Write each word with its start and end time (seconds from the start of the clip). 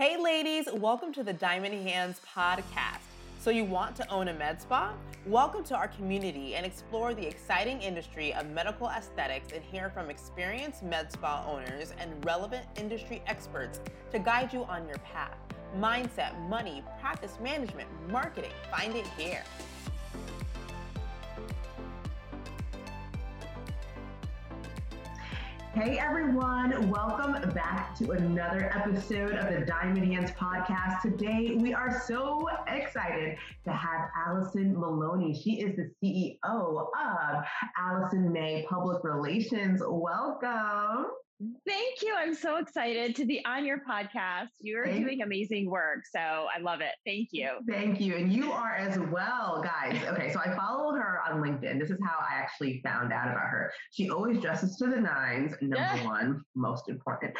Hey, 0.00 0.16
ladies, 0.16 0.66
welcome 0.72 1.12
to 1.12 1.22
the 1.22 1.34
Diamond 1.34 1.86
Hands 1.86 2.18
podcast. 2.34 3.02
So, 3.38 3.50
you 3.50 3.66
want 3.66 3.94
to 3.96 4.10
own 4.10 4.28
a 4.28 4.32
med 4.32 4.58
spa? 4.58 4.94
Welcome 5.26 5.62
to 5.64 5.76
our 5.76 5.88
community 5.88 6.54
and 6.54 6.64
explore 6.64 7.12
the 7.12 7.26
exciting 7.26 7.82
industry 7.82 8.32
of 8.32 8.48
medical 8.48 8.88
aesthetics 8.88 9.52
and 9.52 9.62
hear 9.62 9.90
from 9.90 10.08
experienced 10.08 10.82
med 10.82 11.12
spa 11.12 11.44
owners 11.46 11.92
and 11.98 12.24
relevant 12.24 12.64
industry 12.76 13.22
experts 13.26 13.78
to 14.10 14.18
guide 14.18 14.54
you 14.54 14.64
on 14.64 14.88
your 14.88 14.96
path. 15.00 15.36
Mindset, 15.78 16.32
money, 16.48 16.82
practice 16.98 17.36
management, 17.38 17.90
marketing. 18.08 18.52
Find 18.70 18.96
it 18.96 19.06
here. 19.18 19.42
Hey 25.72 26.00
everyone, 26.00 26.90
welcome 26.90 27.48
back 27.50 27.94
to 27.98 28.10
another 28.10 28.72
episode 28.74 29.36
of 29.36 29.54
the 29.54 29.64
Diamond 29.64 30.12
Hands 30.12 30.28
podcast. 30.32 31.00
Today 31.00 31.54
we 31.60 31.72
are 31.72 32.02
so 32.08 32.48
excited 32.66 33.36
to 33.64 33.70
have 33.70 34.08
Allison 34.26 34.76
Maloney. 34.76 35.32
She 35.32 35.60
is 35.60 35.76
the 35.76 35.88
CEO 36.02 36.36
of 36.42 37.44
Allison 37.78 38.32
May 38.32 38.66
Public 38.68 39.04
Relations. 39.04 39.80
Welcome. 39.86 41.06
Thank 41.66 42.02
you. 42.02 42.14
I'm 42.14 42.34
so 42.34 42.56
excited 42.56 43.16
to 43.16 43.24
be 43.24 43.42
on 43.46 43.64
your 43.64 43.78
podcast. 43.88 44.48
You're 44.60 44.84
Thank 44.84 45.04
doing 45.04 45.22
amazing 45.22 45.70
work. 45.70 46.00
So 46.14 46.20
I 46.20 46.60
love 46.60 46.80
it. 46.82 46.92
Thank 47.06 47.28
you. 47.32 47.52
Thank 47.66 47.98
you. 47.98 48.16
And 48.16 48.30
you 48.30 48.52
are 48.52 48.74
as 48.74 48.98
well, 48.98 49.64
guys. 49.64 49.98
Okay. 50.04 50.30
So 50.32 50.40
I 50.44 50.54
follow 50.54 50.92
her 50.92 51.20
on 51.26 51.40
LinkedIn. 51.40 51.80
This 51.80 51.90
is 51.90 51.98
how 52.04 52.18
I 52.18 52.34
actually 52.34 52.82
found 52.84 53.12
out 53.12 53.28
about 53.28 53.48
her. 53.48 53.72
She 53.92 54.10
always 54.10 54.38
dresses 54.38 54.76
to 54.76 54.88
the 54.88 55.00
nines, 55.00 55.54
number 55.62 56.04
one, 56.04 56.42
most 56.54 56.90
important. 56.90 57.34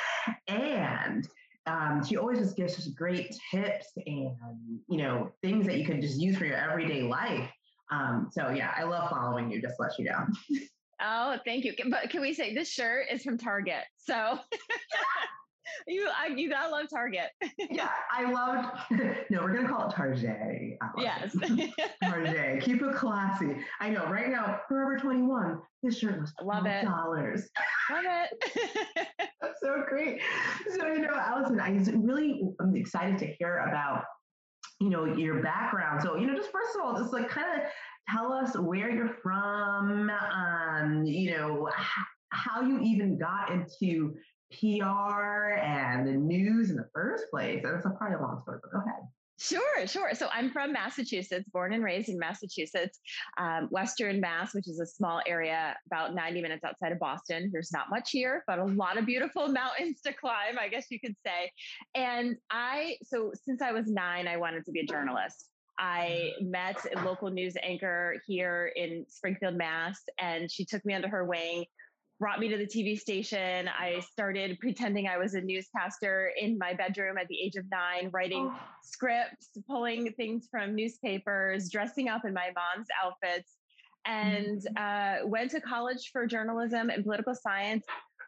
And 0.49 1.29
um, 1.67 2.03
she 2.03 2.17
always 2.17 2.39
just 2.39 2.57
gives 2.57 2.79
us 2.79 2.89
great 2.89 3.37
tips 3.51 3.87
and, 4.07 4.35
you 4.89 4.97
know, 4.97 5.31
things 5.43 5.67
that 5.67 5.77
you 5.77 5.85
can 5.85 6.01
just 6.01 6.19
use 6.19 6.39
for 6.39 6.47
your 6.47 6.57
everyday 6.57 7.03
life. 7.03 7.51
Um, 7.93 8.29
so 8.33 8.49
yeah, 8.49 8.73
I 8.75 8.85
love 8.85 9.11
following 9.11 9.51
you, 9.51 9.61
just 9.61 9.75
let 9.79 9.99
you 9.99 10.07
know. 10.07 10.27
Oh, 11.03 11.39
thank 11.45 11.65
you. 11.65 11.75
But 11.89 12.11
can 12.11 12.21
we 12.21 12.35
say 12.35 12.55
this 12.55 12.71
shirt 12.71 13.07
is 13.11 13.23
from 13.23 13.39
Target? 13.39 13.85
So 13.97 14.39
you 15.87 16.09
I, 16.09 16.29
you 16.29 16.51
gotta 16.51 16.71
love 16.71 16.87
Target. 16.91 17.29
yeah, 17.71 17.89
I 18.13 18.31
loved. 18.31 18.69
No, 19.31 19.43
we're 19.43 19.55
gonna 19.55 19.69
call 19.69 19.89
it 19.89 19.95
Target. 19.95 20.77
Yes, 20.99 21.37
Target. 22.05 22.63
Keep 22.63 22.83
it 22.83 22.95
classy. 22.95 23.57
I 23.81 23.91
know. 23.91 24.07
Right 24.07 24.29
now, 24.29 24.61
Forever 24.69 24.99
Twenty 24.99 25.23
One. 25.23 25.61
This 25.83 25.99
shirt 25.99 26.21
was 26.21 26.33
love 26.43 26.67
it. 26.67 26.85
Dollars. 26.85 27.49
Love 27.91 28.05
it. 28.07 29.09
That's 29.41 29.61
so 29.63 29.83
great. 29.89 30.21
So 30.77 30.87
you 30.89 31.01
know, 31.01 31.15
Allison, 31.15 31.61
I 31.61 31.71
was 31.73 31.91
really 31.93 32.43
I'm 32.61 32.75
excited 32.75 33.19
to 33.19 33.27
hear 33.27 33.59
about 33.69 34.05
you 34.81 34.91
know 34.91 35.05
your 35.05 35.43
background. 35.43 36.03
So 36.03 36.17
you 36.17 36.27
know, 36.27 36.35
just 36.35 36.51
first 36.51 36.75
of 36.75 36.83
all, 36.85 36.99
just 36.99 37.13
like 37.13 37.29
kind 37.29 37.61
of 37.61 37.67
tell 38.09 38.33
us 38.33 38.57
where 38.57 38.91
you're 38.91 39.17
from, 39.23 40.11
um, 40.11 41.05
you 41.05 41.33
know, 41.33 41.69
how 42.31 42.63
you 42.63 42.81
even 42.81 43.19
got 43.19 43.51
into 43.51 44.15
PR 44.53 45.55
and 45.55 46.07
the 46.07 46.13
news 46.13 46.71
in 46.71 46.77
the 46.77 46.89
first 46.95 47.25
place. 47.31 47.61
That's 47.63 47.87
a 47.87 47.91
probably 47.91 48.17
a 48.17 48.21
long 48.21 48.41
story, 48.43 48.59
but 48.63 48.73
go 48.73 48.79
ahead. 48.79 49.03
Sure, 49.41 49.87
sure. 49.87 50.11
So 50.13 50.29
I'm 50.31 50.51
from 50.51 50.71
Massachusetts, 50.75 51.49
born 51.51 51.73
and 51.73 51.83
raised 51.83 52.11
in 52.11 52.19
Massachusetts, 52.19 53.01
um, 53.39 53.69
Western 53.71 54.21
Mass, 54.21 54.55
which 54.55 54.69
is 54.69 54.79
a 54.81 54.87
small 54.87 55.23
area 55.27 55.75
about 55.87 56.15
90 56.15 56.43
minutes 56.43 56.63
outside 56.63 56.93
of 56.93 56.99
Boston. 56.99 57.49
There's 57.51 57.73
not 57.73 57.89
much 57.89 58.11
here, 58.11 58.45
but 58.47 58.59
a 58.59 58.65
lot 58.65 58.99
of 58.99 59.07
beautiful 59.07 59.49
mountains 59.53 60.03
to 60.05 60.13
climb, 60.13 60.59
I 60.61 60.69
guess 60.69 60.87
you 60.91 61.01
could 61.01 61.17
say. 61.25 61.51
And 61.95 62.37
I, 62.51 62.97
so 63.03 63.33
since 63.47 63.63
I 63.63 63.73
was 63.73 63.87
nine, 63.87 64.29
I 64.29 64.37
wanted 64.37 64.67
to 64.67 64.73
be 64.73 64.81
a 64.81 64.87
journalist. 64.87 65.49
I 65.81 66.33
met 66.43 66.77
a 66.95 67.03
local 67.05 67.31
news 67.31 67.55
anchor 67.63 68.17
here 68.27 68.71
in 68.77 69.07
Springfield, 69.09 69.57
Mass, 69.57 69.99
and 70.19 70.51
she 70.51 70.67
took 70.67 70.85
me 70.85 70.93
under 70.93 71.09
her 71.09 71.25
wing, 71.25 71.65
brought 72.21 72.39
me 72.39 72.49
to 72.51 72.59
the 72.59 72.67
TV 72.67 72.99
station. 72.99 73.67
I 73.67 74.01
started 74.01 74.59
pretending 74.61 75.09
I 75.09 75.17
was 75.17 75.33
a 75.33 75.41
newscaster 75.41 76.33
in 76.39 76.59
my 76.59 76.75
bedroom 76.75 77.17
at 77.17 77.29
the 77.29 77.41
age 77.41 77.57
of 77.57 77.65
nine, 77.73 78.11
writing 78.13 78.53
oh. 78.53 78.61
scripts, 78.83 79.49
pulling 79.67 80.13
things 80.13 80.49
from 80.51 80.75
newspapers, 80.75 81.71
dressing 81.71 82.11
up 82.11 82.27
in 82.27 82.35
my 82.35 82.51
mom's 82.55 82.89
outfits, 83.03 83.55
and 84.05 84.59
mm-hmm. 84.59 85.25
uh, 85.25 85.27
went 85.27 85.51
to 85.53 85.63
college 85.63 86.11
for 86.13 86.27
journalism 86.27 86.91
and 86.91 87.05
political 87.05 87.35
science. 87.35 87.87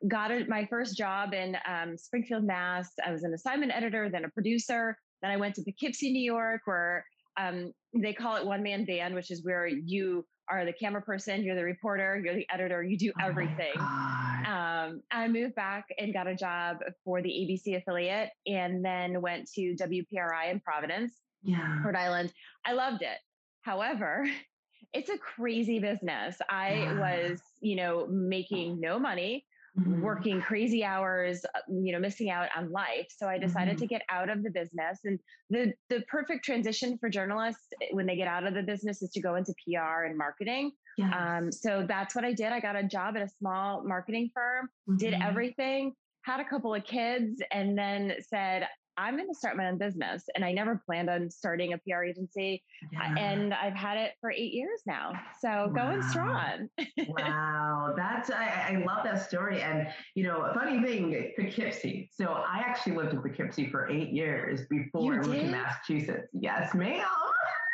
Got 0.09 0.49
my 0.49 0.67
first 0.71 0.97
job 0.97 1.35
in 1.35 1.59
um, 1.69 1.99
Springfield, 1.99 2.45
Mass. 2.45 2.93
I 3.07 3.13
was 3.13 3.25
an 3.25 3.35
assignment 3.35 3.73
editor, 3.75 4.09
then 4.09 4.25
a 4.25 4.31
producer. 4.31 4.97
Then 5.21 5.31
I 5.31 5.37
went 5.37 5.55
to 5.57 5.63
Poughkeepsie, 5.63 6.13
New 6.13 6.25
York, 6.25 6.63
where 6.65 7.05
um, 7.39 7.73
they 7.95 8.13
call 8.13 8.37
it 8.37 8.47
one 8.47 8.63
man 8.63 8.85
band, 8.85 9.15
which 9.15 9.31
is 9.31 9.45
where 9.45 9.67
you 9.67 10.25
are 10.51 10.65
the 10.65 10.73
camera 10.73 11.01
person, 11.01 11.43
you're 11.43 11.57
the 11.57 11.65
reporter, 11.65 12.21
you're 12.23 12.35
the 12.35 12.47
editor, 12.53 12.83
you 12.83 12.99
do 12.99 13.13
oh 13.21 13.27
everything. 13.27 13.73
Oh 13.79 14.43
um, 14.47 15.03
I 15.11 15.29
moved 15.29 15.55
back 15.55 15.87
and 15.99 16.13
got 16.13 16.27
a 16.27 16.35
job 16.35 16.79
for 17.05 17.23
the 17.23 17.29
ABC 17.29 17.77
affiliate 17.77 18.31
and 18.47 18.85
then 18.85 19.21
went 19.23 19.51
to 19.55 19.75
WPRI 19.77 20.51
in 20.51 20.61
Providence, 20.61 21.13
yeah. 21.43 21.83
Rhode 21.83 21.97
Island. 21.97 22.33
I 22.65 22.73
loved 22.73 23.03
it. 23.03 23.19
However, 23.63 24.27
it's 24.93 25.11
a 25.11 25.19
crazy 25.19 25.79
business. 25.79 26.37
I 26.51 26.75
yeah. 26.75 26.99
was, 26.99 27.41
you 27.61 27.77
know, 27.77 28.07
making 28.09 28.81
no 28.81 28.99
money 28.99 29.47
mm-hmm. 29.79 30.01
working 30.03 30.41
crazy 30.41 30.85
hours, 30.85 31.45
uh, 31.55 31.61
you 31.69 31.93
know, 31.93 31.99
missing 31.99 32.31
out 32.31 32.49
on 32.57 32.71
life. 32.71 33.07
So 33.09 33.27
I 33.27 33.39
decided 33.39 33.75
mm-hmm. 33.75 33.83
to 33.83 33.87
get 33.87 34.03
out 34.11 34.29
of 34.29 34.43
the 34.43 34.51
business. 34.51 34.99
And 35.05 35.19
the 35.51 35.73
the 35.89 36.03
perfect 36.09 36.45
transition 36.45 36.99
for 36.99 37.09
journalists 37.09 37.67
eh, 37.81 37.87
when 37.93 38.07
they 38.07 38.17
get 38.17 38.29
out 38.29 38.47
of 38.47 38.55
the 38.55 38.63
business 38.63 39.03
is 39.03 39.11
to 39.11 39.21
go 39.21 39.37
into 39.37 39.55
PR 39.67 40.05
and 40.05 40.17
marketing. 40.17 40.73
Yes. 40.99 41.13
Um, 41.17 41.51
so 41.51 41.87
that's 41.89 42.15
what 42.15 42.25
I 42.25 42.33
did. 42.33 42.53
I 42.53 42.61
got 42.61 42.77
a 42.77 42.83
job 42.83 43.17
at 43.17 43.23
a 43.23 43.29
small 43.39 43.83
marketing 43.87 44.31
firm, 44.35 44.67
mm-hmm. 44.89 44.99
did 44.99 45.15
everything, 45.15 45.95
had 46.25 46.41
a 46.41 46.45
couple 46.45 46.75
of 46.75 46.85
kids, 46.85 47.41
and 47.51 47.77
then 47.77 48.15
said, 48.29 48.67
I'm 48.97 49.17
going 49.17 49.29
to 49.29 49.35
start 49.35 49.57
my 49.57 49.69
own 49.69 49.79
business. 49.79 50.25
And 50.35 50.45
I 50.45 50.53
never 50.53 50.83
planned 50.85 51.09
on 51.09 51.31
starting 51.31 51.73
a 51.73 51.79
PR 51.79 52.05
agency. 52.05 52.63
Uh, 52.85 52.89
yeah. 52.93 53.15
And 53.19 53.55
I've 53.55 53.75
had 53.75 53.97
it 53.97 54.13
for 54.21 54.31
eight 54.31 54.53
years 54.53 54.81
now. 54.87 55.13
So 55.41 55.49
wow. 55.49 55.67
going 55.69 56.03
strong. 56.03 56.69
wow. 57.09 57.95
That's, 57.97 58.31
I, 58.31 58.71
I, 58.71 58.85
love 58.87 59.05
that 59.05 59.27
story. 59.27 59.63
And, 59.63 59.89
you 60.15 60.25
know, 60.25 60.51
funny 60.55 60.83
thing, 60.83 61.33
Poughkeepsie. 61.37 62.11
So 62.13 62.27
I 62.27 62.59
actually 62.59 62.97
lived 62.97 63.13
in 63.13 63.23
Poughkeepsie 63.23 63.71
for 63.71 63.89
eight 63.91 64.11
years 64.11 64.63
before 64.69 65.15
I 65.15 65.17
moved 65.17 65.33
to 65.33 65.45
Massachusetts. 65.45 66.29
Yes, 66.33 66.75
ma'am. 66.75 67.05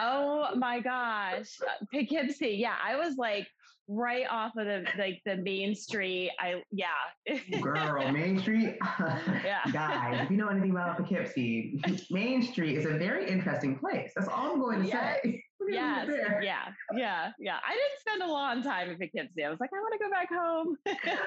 Oh 0.01 0.55
my 0.57 0.81
gosh. 0.81 1.59
Uh, 1.61 1.85
Poughkeepsie. 1.93 2.57
Yeah. 2.59 2.77
I 2.83 2.97
was 2.97 3.17
like, 3.17 3.49
right 3.89 4.27
off 4.31 4.55
of 4.57 4.67
the 4.67 4.85
like 4.99 5.21
the 5.25 5.37
main 5.37 5.75
street. 5.75 6.31
I 6.39 6.63
yeah. 6.71 6.87
Girl, 7.61 8.13
Main 8.13 8.39
Street. 8.39 8.77
yeah. 9.45 9.61
Guys, 9.73 10.21
if 10.23 10.31
you 10.31 10.37
know 10.37 10.49
anything 10.49 10.71
about 10.71 10.99
Poughkeepsie, 10.99 11.81
Main 12.11 12.43
Street 12.43 12.77
is 12.77 12.85
a 12.85 12.91
very 12.91 13.29
interesting 13.29 13.79
place. 13.79 14.13
That's 14.15 14.29
all 14.29 14.53
I'm 14.53 14.61
going 14.61 14.83
to 14.83 14.89
yes. 14.89 15.19
say. 15.23 15.45
Yes. 15.71 16.09
Yeah. 16.41 16.69
Yeah. 16.95 17.33
Yeah. 17.39 17.57
I 17.69 17.73
didn't 17.73 18.01
spend 18.01 18.23
a 18.23 18.33
long 18.33 18.63
time 18.63 18.89
in 18.89 18.97
Poughkeepsie. 18.97 19.45
I 19.45 19.51
was 19.51 19.61
like, 19.61 19.69
I 19.75 19.81
want 19.81 19.93
to 19.93 19.99
go 19.99 20.09
back 20.09 20.29
home. 20.33 20.77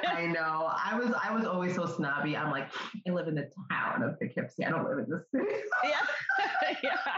I 0.07 0.25
know. 0.25 0.71
I 0.83 0.97
was 0.97 1.13
I 1.21 1.31
was 1.31 1.45
always 1.45 1.75
so 1.75 1.85
snobby. 1.85 2.35
I'm 2.35 2.49
like, 2.49 2.71
I 3.07 3.11
live 3.11 3.27
in 3.27 3.35
the 3.35 3.51
town 3.69 4.01
of 4.01 4.17
Poughkeepsie. 4.19 4.65
I 4.65 4.71
don't 4.71 4.85
live 4.85 4.97
in 4.97 5.09
the 5.09 5.23
city. 5.31 5.53
yeah. 5.83 6.75
yeah 6.81 7.17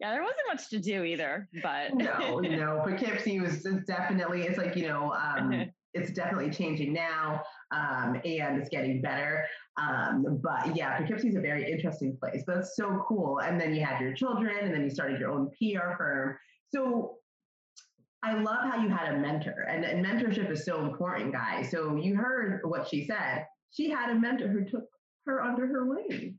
yeah, 0.00 0.12
there 0.12 0.22
wasn't 0.22 0.46
much 0.48 0.68
to 0.70 0.78
do 0.78 1.04
either, 1.04 1.48
but 1.62 1.94
no, 1.94 2.38
no. 2.40 2.82
Poughkeepsie 2.84 3.40
was 3.40 3.62
definitely. 3.86 4.42
It's 4.42 4.58
like 4.58 4.76
you 4.76 4.88
know, 4.88 5.12
um, 5.12 5.70
it's 5.94 6.12
definitely 6.12 6.50
changing 6.50 6.92
now, 6.92 7.42
um, 7.72 8.20
and 8.24 8.58
it's 8.58 8.68
getting 8.68 9.00
better. 9.00 9.44
Um, 9.76 10.40
but 10.42 10.74
yeah, 10.76 10.96
Poughkeepsie 10.98 11.28
is 11.28 11.36
a 11.36 11.40
very 11.40 11.70
interesting 11.70 12.16
place. 12.18 12.42
That's 12.46 12.76
so 12.76 13.04
cool. 13.06 13.40
And 13.40 13.60
then 13.60 13.74
you 13.74 13.84
had 13.84 14.00
your 14.00 14.12
children, 14.12 14.56
and 14.62 14.72
then 14.72 14.82
you 14.82 14.90
started 14.90 15.20
your 15.20 15.30
own 15.30 15.50
PR 15.50 15.96
firm. 15.96 16.36
So 16.68 17.16
I 18.22 18.34
love 18.34 18.64
how 18.64 18.82
you 18.82 18.88
had 18.88 19.14
a 19.14 19.18
mentor, 19.18 19.66
and, 19.68 19.84
and 19.84 20.04
mentorship 20.04 20.50
is 20.50 20.64
so 20.64 20.84
important, 20.84 21.32
guys. 21.32 21.70
So 21.70 21.96
you 21.96 22.16
heard 22.16 22.60
what 22.64 22.88
she 22.88 23.06
said. 23.06 23.46
She 23.70 23.90
had 23.90 24.10
a 24.10 24.14
mentor 24.14 24.48
who 24.48 24.64
took 24.64 24.84
her 25.26 25.42
under 25.42 25.66
her 25.66 25.86
wing. 25.86 26.38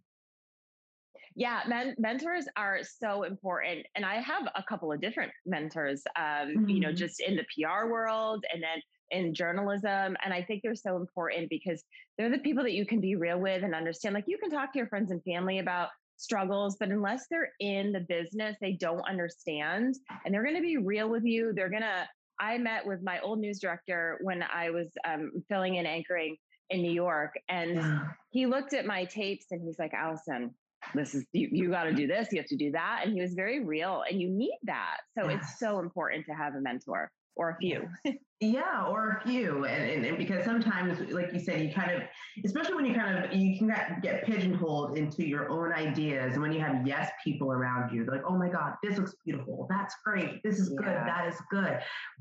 Yeah, 1.38 1.62
men- 1.68 1.94
mentors 2.00 2.45
are 2.57 2.80
so 2.81 3.22
important. 3.22 3.86
And 3.95 4.04
I 4.04 4.16
have 4.16 4.48
a 4.56 4.63
couple 4.63 4.92
of 4.92 5.00
different 5.00 5.31
mentors, 5.45 6.01
um, 6.18 6.24
mm-hmm. 6.25 6.69
you 6.69 6.80
know, 6.80 6.88
mm-hmm. 6.88 6.98
just 6.98 7.19
in 7.19 7.36
the 7.36 7.45
PR 7.54 7.92
world 7.92 8.44
and 8.51 8.62
then 8.62 8.81
in 9.12 9.36
journalism. 9.36 10.18
And 10.25 10.34
I 10.34 10.42
think 10.42 10.63
they're 10.63 10.74
so 10.74 10.98
important 10.98 11.51
because 11.51 11.84
they're 12.18 12.31
the 12.31 12.39
people 12.39 12.63
that 12.63 12.74
you 12.74 12.88
can 12.88 13.00
be 13.00 13.16
real 13.16 13.39
with 13.39 13.63
and 13.63 13.75
understand. 13.75 14.16
Like 14.16 14.24
you 14.25 14.39
can 14.39 14.50
talk 14.50 14.74
to 14.74 14.80
your 14.80 14.88
friends 14.88 15.12
and 15.12 15.24
family 15.25 15.60
about 15.60 15.89
struggles, 16.18 16.78
but 16.80 16.89
unless 16.89 17.28
they're 17.30 17.51
in 17.60 17.92
the 17.92 18.00
business, 18.00 18.57
they 18.60 18.74
don't 18.74 19.07
understand. 19.07 19.94
And 20.25 20.34
they're 20.34 20.44
going 20.44 20.56
to 20.56 20.62
be 20.62 20.78
real 20.78 21.07
with 21.07 21.24
you. 21.24 21.54
They're 21.54 21.69
going 21.69 21.84
to, 21.84 22.07
I 22.39 22.57
met 22.57 22.84
with 22.84 23.04
my 23.04 23.19
old 23.19 23.38
news 23.38 23.60
director 23.60 24.18
when 24.22 24.42
I 24.42 24.72
was 24.72 24.88
um, 25.07 25.31
filling 25.50 25.78
and 25.78 25.86
anchoring 25.86 26.36
in 26.72 26.81
New 26.81 26.92
York. 26.92 27.34
And 27.48 28.01
he 28.31 28.48
looked 28.48 28.74
at 28.74 28.88
my 28.88 29.06
tapes 29.06 29.45
and 29.51 29.62
he's 29.62 29.78
like, 29.78 29.94
Allison, 29.94 30.56
this 30.94 31.16
is 31.16 31.25
you, 31.34 31.50
you 31.51 31.69
got 31.69 31.84
to 31.84 31.94
do 31.94 32.07
this 32.07 32.30
you 32.31 32.39
have 32.39 32.48
to 32.48 32.56
do 32.56 32.72
that. 32.72 33.01
And 33.04 33.13
he 33.13 33.22
was 33.22 33.34
very 33.34 33.63
real 33.63 34.04
and 34.10 34.22
you 34.22 34.30
need 34.30 34.57
that. 34.63 34.98
So 35.18 35.30
yes. 35.30 35.42
it's 35.42 35.60
so 35.60 35.80
important 35.80 36.25
to 36.28 36.34
have 36.34 36.56
a 36.56 36.62
mentor 36.62 37.10
or 37.36 37.51
a 37.51 37.57
few. 37.57 37.88
Yeah 38.39 38.86
or 38.86 39.19
a 39.19 39.28
few 39.28 39.66
and, 39.66 39.89
and, 39.89 40.06
and, 40.06 40.16
because 40.16 40.45
sometimes 40.45 41.00
like 41.12 41.34
you 41.34 41.39
said 41.39 41.60
you 41.60 41.74
kind 41.74 41.89
of 41.89 42.04
especially 42.45 42.75
when 42.75 42.86
you 42.86 42.94
kind 42.94 43.18
of 43.18 43.34
you 43.34 43.57
can 43.57 43.68
get, 43.68 44.00
get 44.04 44.25
pigeonholed 44.25 44.95
into 44.95 45.28
your 45.28 45.50
own 45.50 45.74
ideas 45.74 46.34
and 46.34 46.44
when 46.44 46.51
you 46.51 46.60
have 46.60 46.86
yes 46.86 47.10
people 47.24 47.51
around 47.51 47.92
you 47.92 48.06
they're 48.06 48.18
like 48.18 48.24
oh 48.28 48.38
my 48.38 48.48
god 48.48 48.75
this 48.84 49.00
looks 49.00 49.16
beautiful. 49.25 49.66
That's 49.72 49.95
great. 50.06 50.44
This 50.44 50.60
is 50.60 50.69
yeah. 50.69 50.86
good 50.86 51.07
that 51.07 51.28
is 51.28 51.42
good. 51.50 51.80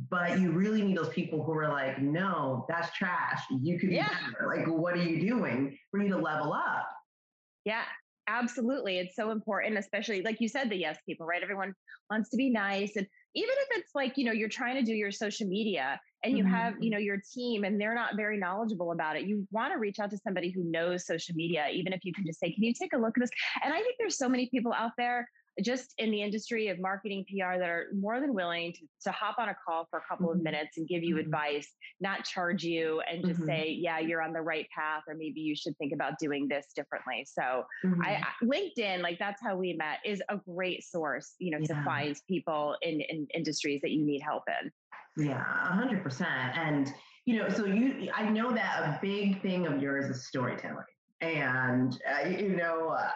But 0.09 0.41
you 0.41 0.53
really 0.53 0.81
need 0.81 0.97
those 0.97 1.11
people 1.11 1.45
who 1.45 1.53
are 1.53 1.69
like 1.69 2.01
no 2.01 2.65
that's 2.67 2.91
trash. 2.97 3.43
You 3.51 3.79
could 3.79 3.93
yeah. 3.93 4.09
like 4.49 4.67
what 4.67 4.95
are 4.95 5.03
you 5.03 5.21
doing 5.21 5.77
for 5.91 6.01
you 6.01 6.09
to 6.09 6.17
level 6.17 6.55
up? 6.55 6.89
Yeah 7.67 7.83
absolutely 8.29 8.99
it's 8.99 9.15
so 9.15 9.31
important 9.31 9.79
especially 9.79 10.23
like 10.23 10.41
you 10.41 10.49
said 10.49 10.69
the 10.69 10.77
yes 10.77 10.99
people 11.07 11.27
right 11.27 11.43
everyone 11.43 11.73
wants 12.11 12.29
to 12.29 12.37
be 12.37 12.51
nice 12.51 12.97
and 12.97 13.07
even 13.35 13.51
if 13.51 13.79
it's 13.79 13.95
like 13.95 14.17
you 14.17 14.25
know 14.25 14.33
you're 14.33 14.49
trying 14.49 14.75
to 14.75 14.83
do 14.83 14.93
your 14.93 15.13
social 15.13 15.47
media 15.47 16.01
and 16.25 16.37
you 16.37 16.43
mm-hmm. 16.43 16.53
have 16.53 16.75
you 16.81 16.91
know 16.91 16.99
your 16.99 17.19
team 17.33 17.65
and 17.65 17.81
they're 17.81 17.95
not 17.95 18.17
very 18.17 18.37
knowledgeable 18.37 18.93
about 18.93 19.17
it 19.17 19.27
you 19.27 19.47
want 19.51 19.73
to 19.73 19.79
reach 19.79 19.99
out 19.99 20.11
to 20.11 20.19
somebody 20.19 20.51
who 20.51 20.65
knows 20.65 21.07
social 21.07 21.35
media 21.35 21.67
even 21.73 21.93
if 21.93 22.05
you 22.05 22.13
can 22.13 22.25
just 22.27 22.41
say 22.41 22.53
can 22.53 22.65
you 22.65 22.75
take 22.75 22.93
a 22.93 22.99
look 22.99 23.17
at 23.17 23.21
this 23.21 23.31
and 23.63 23.73
i 23.73 23.79
think 23.79 23.95
there's 23.99 24.19
so 24.19 24.29
many 24.29 24.49
people 24.51 24.73
out 24.73 24.93
there 24.99 25.29
just 25.63 25.95
in 25.99 26.11
the 26.11 26.23
industry 26.23 26.69
of 26.69 26.79
marketing 26.79 27.25
PR 27.29 27.59
that 27.59 27.69
are 27.69 27.87
more 27.95 28.21
than 28.21 28.35
willing 28.35 28.73
to, 28.73 28.81
to 29.05 29.11
hop 29.11 29.37
on 29.39 29.49
a 29.49 29.57
call 29.67 29.87
for 29.91 29.99
a 29.99 30.03
couple 30.09 30.29
mm-hmm. 30.29 30.39
of 30.39 30.45
minutes 30.45 30.77
and 30.77 30.87
give 30.87 31.03
you 31.03 31.17
mm-hmm. 31.17 31.27
advice, 31.27 31.69
not 32.01 32.25
charge 32.25 32.63
you 32.63 33.01
and 33.11 33.25
just 33.25 33.41
mm-hmm. 33.41 33.49
say, 33.49 33.79
yeah, 33.79 33.99
you're 33.99 34.23
on 34.23 34.33
the 34.33 34.41
right 34.41 34.67
path, 34.77 35.03
or 35.09 35.15
maybe 35.15 35.41
you 35.41 35.57
should 35.57 35.77
think 35.79 35.93
about 35.93 36.19
doing 36.19 36.47
this 36.49 36.67
differently. 36.75 37.27
So 37.27 37.65
I, 37.83 37.87
mm-hmm. 37.87 38.49
LinkedIn, 38.51 39.03
like 39.03 39.19
that's 39.19 39.41
how 39.43 39.57
we 39.57 39.73
met, 39.75 39.99
is 40.05 40.23
a 40.29 40.37
great 40.37 40.85
source, 40.85 41.35
you 41.39 41.51
know, 41.51 41.59
yeah. 41.61 41.75
to 41.75 41.85
find 41.85 42.17
people 42.29 42.77
in, 42.83 43.01
in 43.01 43.27
industries 43.35 43.81
that 43.83 43.91
you 43.91 44.05
need 44.05 44.21
help 44.21 44.45
in. 44.63 44.71
Yeah, 45.27 45.43
hundred 45.43 46.03
percent. 46.03 46.57
And 46.57 46.93
you 47.25 47.39
know, 47.39 47.49
so 47.49 47.65
you, 47.65 48.11
I 48.15 48.29
know 48.29 48.53
that 48.53 48.83
a 48.83 48.99
big 49.01 49.41
thing 49.41 49.67
of 49.67 49.81
yours 49.81 50.11
is 50.11 50.27
storytelling 50.27 50.85
and 51.21 51.99
uh, 52.11 52.29
you 52.29 52.57
know 52.57 52.89
uh, 52.89 53.11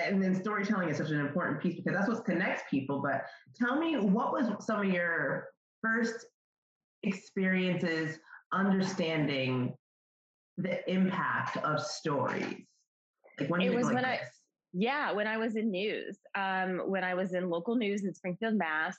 and 0.00 0.22
then 0.22 0.34
storytelling 0.34 0.88
is 0.88 0.98
such 0.98 1.10
an 1.10 1.20
important 1.20 1.60
piece 1.60 1.76
because 1.76 1.92
that's 1.92 2.08
what 2.08 2.24
connects 2.24 2.62
people. 2.70 3.02
But 3.02 3.24
tell 3.56 3.78
me 3.78 3.96
what 3.96 4.32
was 4.32 4.46
some 4.64 4.80
of 4.80 4.92
your 4.92 5.48
first 5.82 6.26
experiences 7.02 8.18
understanding 8.52 9.74
the 10.56 10.88
impact 10.90 11.56
of 11.58 11.80
stories? 11.80 12.64
Like 13.38 13.50
when 13.50 13.60
it 13.60 13.74
was 13.74 13.86
like 13.86 13.94
when 13.94 14.04
this? 14.04 14.20
i 14.20 14.26
yeah 14.72 15.12
when 15.12 15.26
i 15.26 15.36
was 15.36 15.56
in 15.56 15.70
news. 15.70 16.18
Um, 16.36 16.82
when 16.86 17.02
i 17.02 17.14
was 17.14 17.34
in 17.34 17.50
local 17.50 17.74
news 17.74 18.04
in 18.04 18.14
springfield 18.14 18.54
mass. 18.54 18.96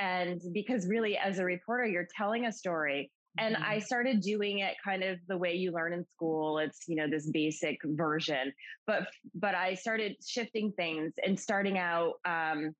And 0.00 0.40
because 0.52 0.86
really 0.86 1.16
as 1.16 1.38
a 1.38 1.44
reporter 1.44 1.86
you're 1.86 2.06
telling 2.16 2.46
a 2.46 2.52
story 2.52 3.10
and 3.38 3.54
mm-hmm. 3.54 3.64
i 3.64 3.78
started 3.78 4.20
doing 4.20 4.58
it 4.60 4.74
kind 4.84 5.02
of 5.02 5.18
the 5.28 5.36
way 5.36 5.54
you 5.54 5.72
learn 5.72 5.92
in 5.92 6.04
school 6.04 6.58
it's 6.58 6.80
you 6.86 6.96
know 6.96 7.08
this 7.08 7.30
basic 7.30 7.78
version 7.84 8.52
but 8.86 9.08
but 9.34 9.54
i 9.54 9.74
started 9.74 10.16
shifting 10.26 10.72
things 10.72 11.12
and 11.24 11.38
starting 11.38 11.78
out 11.78 12.14
um, 12.24 12.74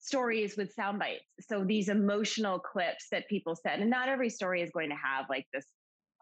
stories 0.00 0.56
with 0.56 0.72
sound 0.72 0.98
bites 0.98 1.24
so 1.40 1.64
these 1.64 1.88
emotional 1.88 2.58
clips 2.58 3.06
that 3.10 3.28
people 3.28 3.54
said 3.54 3.80
and 3.80 3.90
not 3.90 4.08
every 4.08 4.28
story 4.28 4.60
is 4.60 4.70
going 4.70 4.88
to 4.90 4.96
have 4.96 5.26
like 5.30 5.46
this 5.52 5.66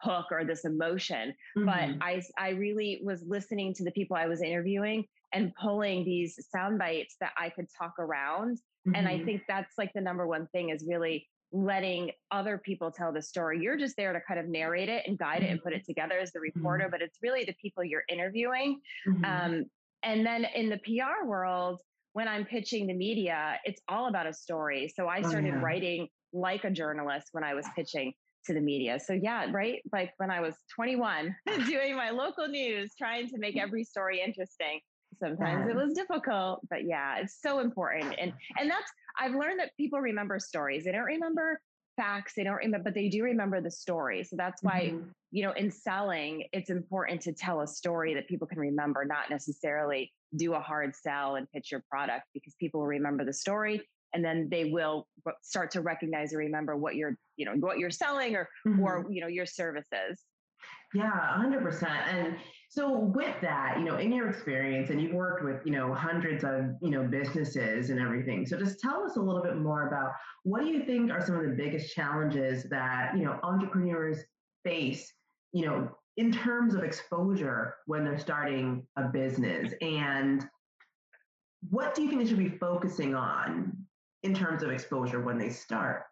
hook 0.01 0.27
or 0.31 0.45
this 0.45 0.65
emotion 0.65 1.33
mm-hmm. 1.57 1.67
but 1.67 2.05
i 2.05 2.21
i 2.39 2.51
really 2.51 3.01
was 3.05 3.23
listening 3.27 3.75
to 3.75 3.85
the 3.85 3.91
people 3.93 4.17
i 4.17 4.27
was 4.27 4.43
interviewing 4.43 5.05
and 5.33 5.53
pulling 5.61 6.05
these 6.05 6.39
sound 6.51 6.79
bites 6.79 7.17
that 7.21 7.33
i 7.39 7.49
could 7.51 7.67
talk 7.79 7.95
around 7.99 8.57
mm-hmm. 8.57 8.95
and 8.95 9.07
i 9.07 9.15
mm-hmm. 9.15 9.27
think 9.27 9.43
that's 9.49 9.75
like 9.79 9.93
the 9.95 10.01
number 10.01 10.27
one 10.27 10.47
thing 10.53 10.71
is 10.71 10.85
really 10.89 11.27
letting 11.53 12.11
other 12.31 12.59
people 12.59 12.91
tell 12.91 13.13
the 13.13 13.23
story. 13.23 13.61
You're 13.61 13.77
just 13.77 13.97
there 13.97 14.13
to 14.13 14.21
kind 14.21 14.39
of 14.39 14.47
narrate 14.47 14.89
it 14.89 15.05
and 15.07 15.19
guide 15.19 15.43
it 15.43 15.51
and 15.51 15.63
put 15.63 15.73
it 15.73 15.77
mm-hmm. 15.77 15.87
together 15.87 16.19
as 16.19 16.33
the 16.33 16.41
reporter, 16.41 16.85
mm-hmm. 16.85 16.91
but 16.93 17.03
it's 17.03 17.19
really 17.23 17.45
the 17.45 17.55
people 17.61 17.85
you're 17.85 18.05
interviewing. 18.09 18.81
Mm-hmm. 19.09 19.25
Um, 19.25 19.65
and 20.03 20.25
then 20.25 20.47
in 20.55 20.69
the 20.71 20.79
PR 20.79 21.27
world, 21.27 21.81
when 22.13 22.29
I'm 22.29 22.45
pitching 22.45 22.87
the 22.87 22.95
media, 22.95 23.59
it's 23.65 23.81
all 23.89 24.09
about 24.09 24.27
a 24.27 24.33
story. 24.33 24.93
So 24.95 25.07
I 25.07 25.21
oh, 25.25 25.29
started 25.29 25.55
oh, 25.55 25.57
yeah. 25.57 25.63
writing 25.63 26.09
like 26.33 26.65
a 26.65 26.71
journalist 26.71 27.29
when 27.33 27.45
I 27.45 27.55
was 27.55 27.67
pitching 27.77 28.13
to 28.47 28.55
the 28.55 28.61
media. 28.61 28.99
So 28.99 29.13
yeah, 29.13 29.47
right? 29.51 29.81
Like 29.93 30.13
when 30.17 30.31
I 30.31 30.41
was 30.41 30.55
21, 30.75 31.35
doing 31.67 31.97
my 31.97 32.11
local 32.11 32.49
news, 32.49 32.93
trying 32.97 33.29
to 33.29 33.39
make 33.39 33.57
every 33.57 33.85
story 33.85 34.23
interesting. 34.25 34.81
Sometimes 35.19 35.69
it 35.69 35.77
was 35.77 35.93
difficult, 35.93 36.61
but 36.71 36.87
yeah, 36.87 37.19
it's 37.19 37.41
so 37.43 37.59
important. 37.59 38.15
And 38.19 38.33
and 38.59 38.71
that's 38.71 38.91
I've 39.19 39.35
learned 39.35 39.61
that 39.61 39.77
people 39.77 40.01
remember 40.01 40.39
stories. 40.39 40.85
They 40.85 40.93
don't 40.93 41.03
remember 41.05 41.61
facts. 41.97 42.33
They 42.35 42.45
don't 42.45 42.57
remember, 42.57 42.85
but 42.85 42.95
they 42.95 43.09
do 43.09 43.23
remember 43.23 43.61
the 43.61 43.71
story. 43.71 44.25
So 44.25 44.37
that's 44.37 44.63
why, 44.63 44.93
mm-hmm. 44.93 45.09
you 45.33 45.45
know, 45.45 45.53
in 45.53 45.71
selling, 45.71 46.45
it's 46.53 46.71
important 46.71 47.21
to 47.23 47.33
tell 47.33 47.61
a 47.61 47.67
story 47.67 48.15
that 48.15 48.27
people 48.29 48.47
can 48.47 48.59
remember, 48.59 49.05
not 49.05 49.29
necessarily 49.29 50.13
do 50.37 50.55
a 50.55 50.61
hard 50.61 50.95
sell 50.95 51.37
and 51.37 51.51
pitch 51.53 51.71
your 51.71 51.85
product 51.91 52.25
because 52.33 52.55
people 52.59 52.81
will 52.81 52.87
remember 52.87 53.25
the 53.25 53.33
story 53.33 53.83
and 54.15 54.25
then 54.25 54.49
they 54.51 54.67
will 54.67 55.07
start 55.43 55.71
to 55.73 55.81
recognize 55.81 56.33
or 56.33 56.39
remember 56.39 56.77
what 56.77 56.97
you're, 56.97 57.17
you 57.37 57.45
know, 57.45 57.53
what 57.55 57.79
you're 57.79 57.91
selling 57.91 58.35
or, 58.35 58.49
mm-hmm. 58.67 58.81
or, 58.81 59.07
you 59.11 59.21
know, 59.21 59.29
your 59.29 59.47
services. 59.47 60.23
Yeah, 60.95 61.11
100%. 61.39 61.85
And 61.85 62.37
so 62.73 62.97
with 62.97 63.35
that, 63.43 63.79
you 63.81 63.85
know, 63.85 63.97
in 63.97 64.13
your 64.13 64.29
experience, 64.29 64.91
and 64.91 65.03
you've 65.03 65.13
worked 65.13 65.43
with, 65.43 65.61
you 65.65 65.73
know, 65.73 65.93
hundreds 65.93 66.45
of, 66.45 66.77
you 66.81 66.91
know, 66.91 67.03
businesses 67.03 67.91
and 67.91 67.99
everything. 67.99 68.47
So 68.47 68.57
just 68.57 68.79
tell 68.79 69.03
us 69.03 69.17
a 69.17 69.21
little 69.21 69.43
bit 69.43 69.57
more 69.57 69.89
about 69.89 70.13
what 70.45 70.61
do 70.61 70.69
you 70.69 70.85
think 70.85 71.11
are 71.11 71.21
some 71.21 71.35
of 71.35 71.43
the 71.43 71.57
biggest 71.57 71.93
challenges 71.93 72.63
that, 72.71 73.11
you 73.17 73.25
know, 73.25 73.41
entrepreneurs 73.43 74.19
face, 74.63 75.13
you 75.53 75.67
know, 75.67 75.91
in 76.17 76.31
terms 76.31 76.77
of 76.77 76.85
exposure 76.85 77.75
when 77.87 78.05
they're 78.05 78.21
starting 78.21 78.87
a 78.97 79.03
business 79.03 79.75
and 79.81 80.49
what 81.71 81.93
do 81.93 82.03
you 82.03 82.09
think 82.09 82.23
they 82.23 82.29
should 82.29 82.39
be 82.39 82.57
focusing 82.59 83.17
on 83.17 83.77
in 84.23 84.33
terms 84.33 84.63
of 84.63 84.71
exposure 84.71 85.21
when 85.21 85.39
they 85.39 85.51
start? 85.51 86.05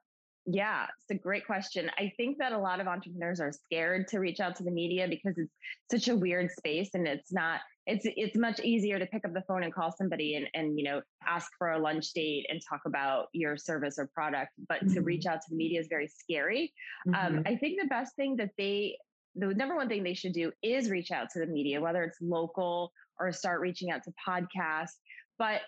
Yeah, 0.51 0.87
it's 0.99 1.11
a 1.11 1.23
great 1.23 1.45
question. 1.45 1.91
I 1.99 2.11
think 2.17 2.39
that 2.39 2.53
a 2.53 2.59
lot 2.59 2.81
of 2.81 2.87
entrepreneurs 2.87 3.39
are 3.39 3.53
scared 3.53 4.09
to 4.09 4.19
reach 4.19 4.41
out 4.41 4.57
to 4.57 4.63
the 4.63 4.71
media 4.71 5.07
because 5.07 5.37
it's 5.37 5.53
such 5.91 6.09
a 6.09 6.17
weird 6.17 6.51
space 6.51 6.91
and 6.95 7.07
it's 7.07 7.31
not 7.31 7.61
it's 7.85 8.07
it's 8.17 8.35
much 8.35 8.59
easier 8.61 8.99
to 8.99 9.05
pick 9.05 9.27
up 9.27 9.35
the 9.35 9.43
phone 9.43 9.63
and 9.63 9.75
call 9.75 9.93
somebody 9.93 10.37
and 10.37 10.47
and 10.55 10.79
you 10.79 10.85
know 10.85 11.03
ask 11.27 11.51
for 11.59 11.73
a 11.73 11.79
lunch 11.79 12.13
date 12.15 12.47
and 12.49 12.63
talk 12.67 12.81
about 12.87 13.27
your 13.35 13.59
service 13.59 13.99
or 13.99 14.07
product 14.07 14.53
but 14.69 14.79
mm-hmm. 14.79 14.95
to 14.95 15.01
reach 15.03 15.27
out 15.27 15.41
to 15.41 15.51
the 15.51 15.57
media 15.57 15.81
is 15.81 15.87
very 15.89 16.09
scary 16.09 16.73
um, 17.09 17.15
mm-hmm. 17.15 17.39
um, 17.39 17.43
i 17.47 17.55
think 17.55 17.79
the 17.81 17.89
best 17.89 18.17
thing 18.17 18.37
that 18.37 18.51
they 18.57 18.97
the 19.37 19.55
number 19.55 19.77
one 19.77 19.89
thing 19.89 20.03
they 20.03 20.15
should 20.15 20.33
do 20.33 20.51
is 20.63 20.91
reach 20.91 21.11
out 21.11 21.29
to 21.31 21.41
the 21.41 21.47
media 21.47 21.81
whether 21.81 22.03
it's 22.03 22.19
local 22.23 22.91
or 23.21 23.33
start 23.33 23.61
reaching 23.61 23.91
out 23.91 24.03
to 24.03 24.13
podcasts 24.27 24.97
but 25.39 25.61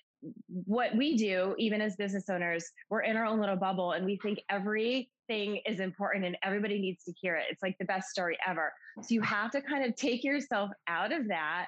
what 0.49 0.95
we 0.97 1.17
do, 1.17 1.55
even 1.59 1.81
as 1.81 1.97
business 1.97 2.29
owners, 2.29 2.71
we're 2.91 3.03
in 3.03 3.17
our 3.17 3.25
own 3.25 3.41
little 3.41 3.57
bubble 3.57 3.93
and 3.93 4.05
we 4.05 4.19
think 4.23 4.41
everything 4.51 5.61
is 5.67 5.81
important 5.81 6.25
and 6.25 6.37
everybody 6.43 6.79
needs 6.81 7.05
to 7.05 7.13
hear 7.21 7.37
it. 7.37 7.47
It's 7.51 7.63
like 7.63 7.77
the 7.79 7.87
best 7.87 8.11
story 8.11 8.37
ever. 8.47 8.73
So 9.03 9.15
you 9.15 9.23
have 9.23 9.51
to 9.53 9.63
kind 9.63 9.85
of 9.85 9.97
take 9.97 10.23
yourself 10.25 10.71
out 10.89 11.13
of 11.13 11.29
that 11.29 11.67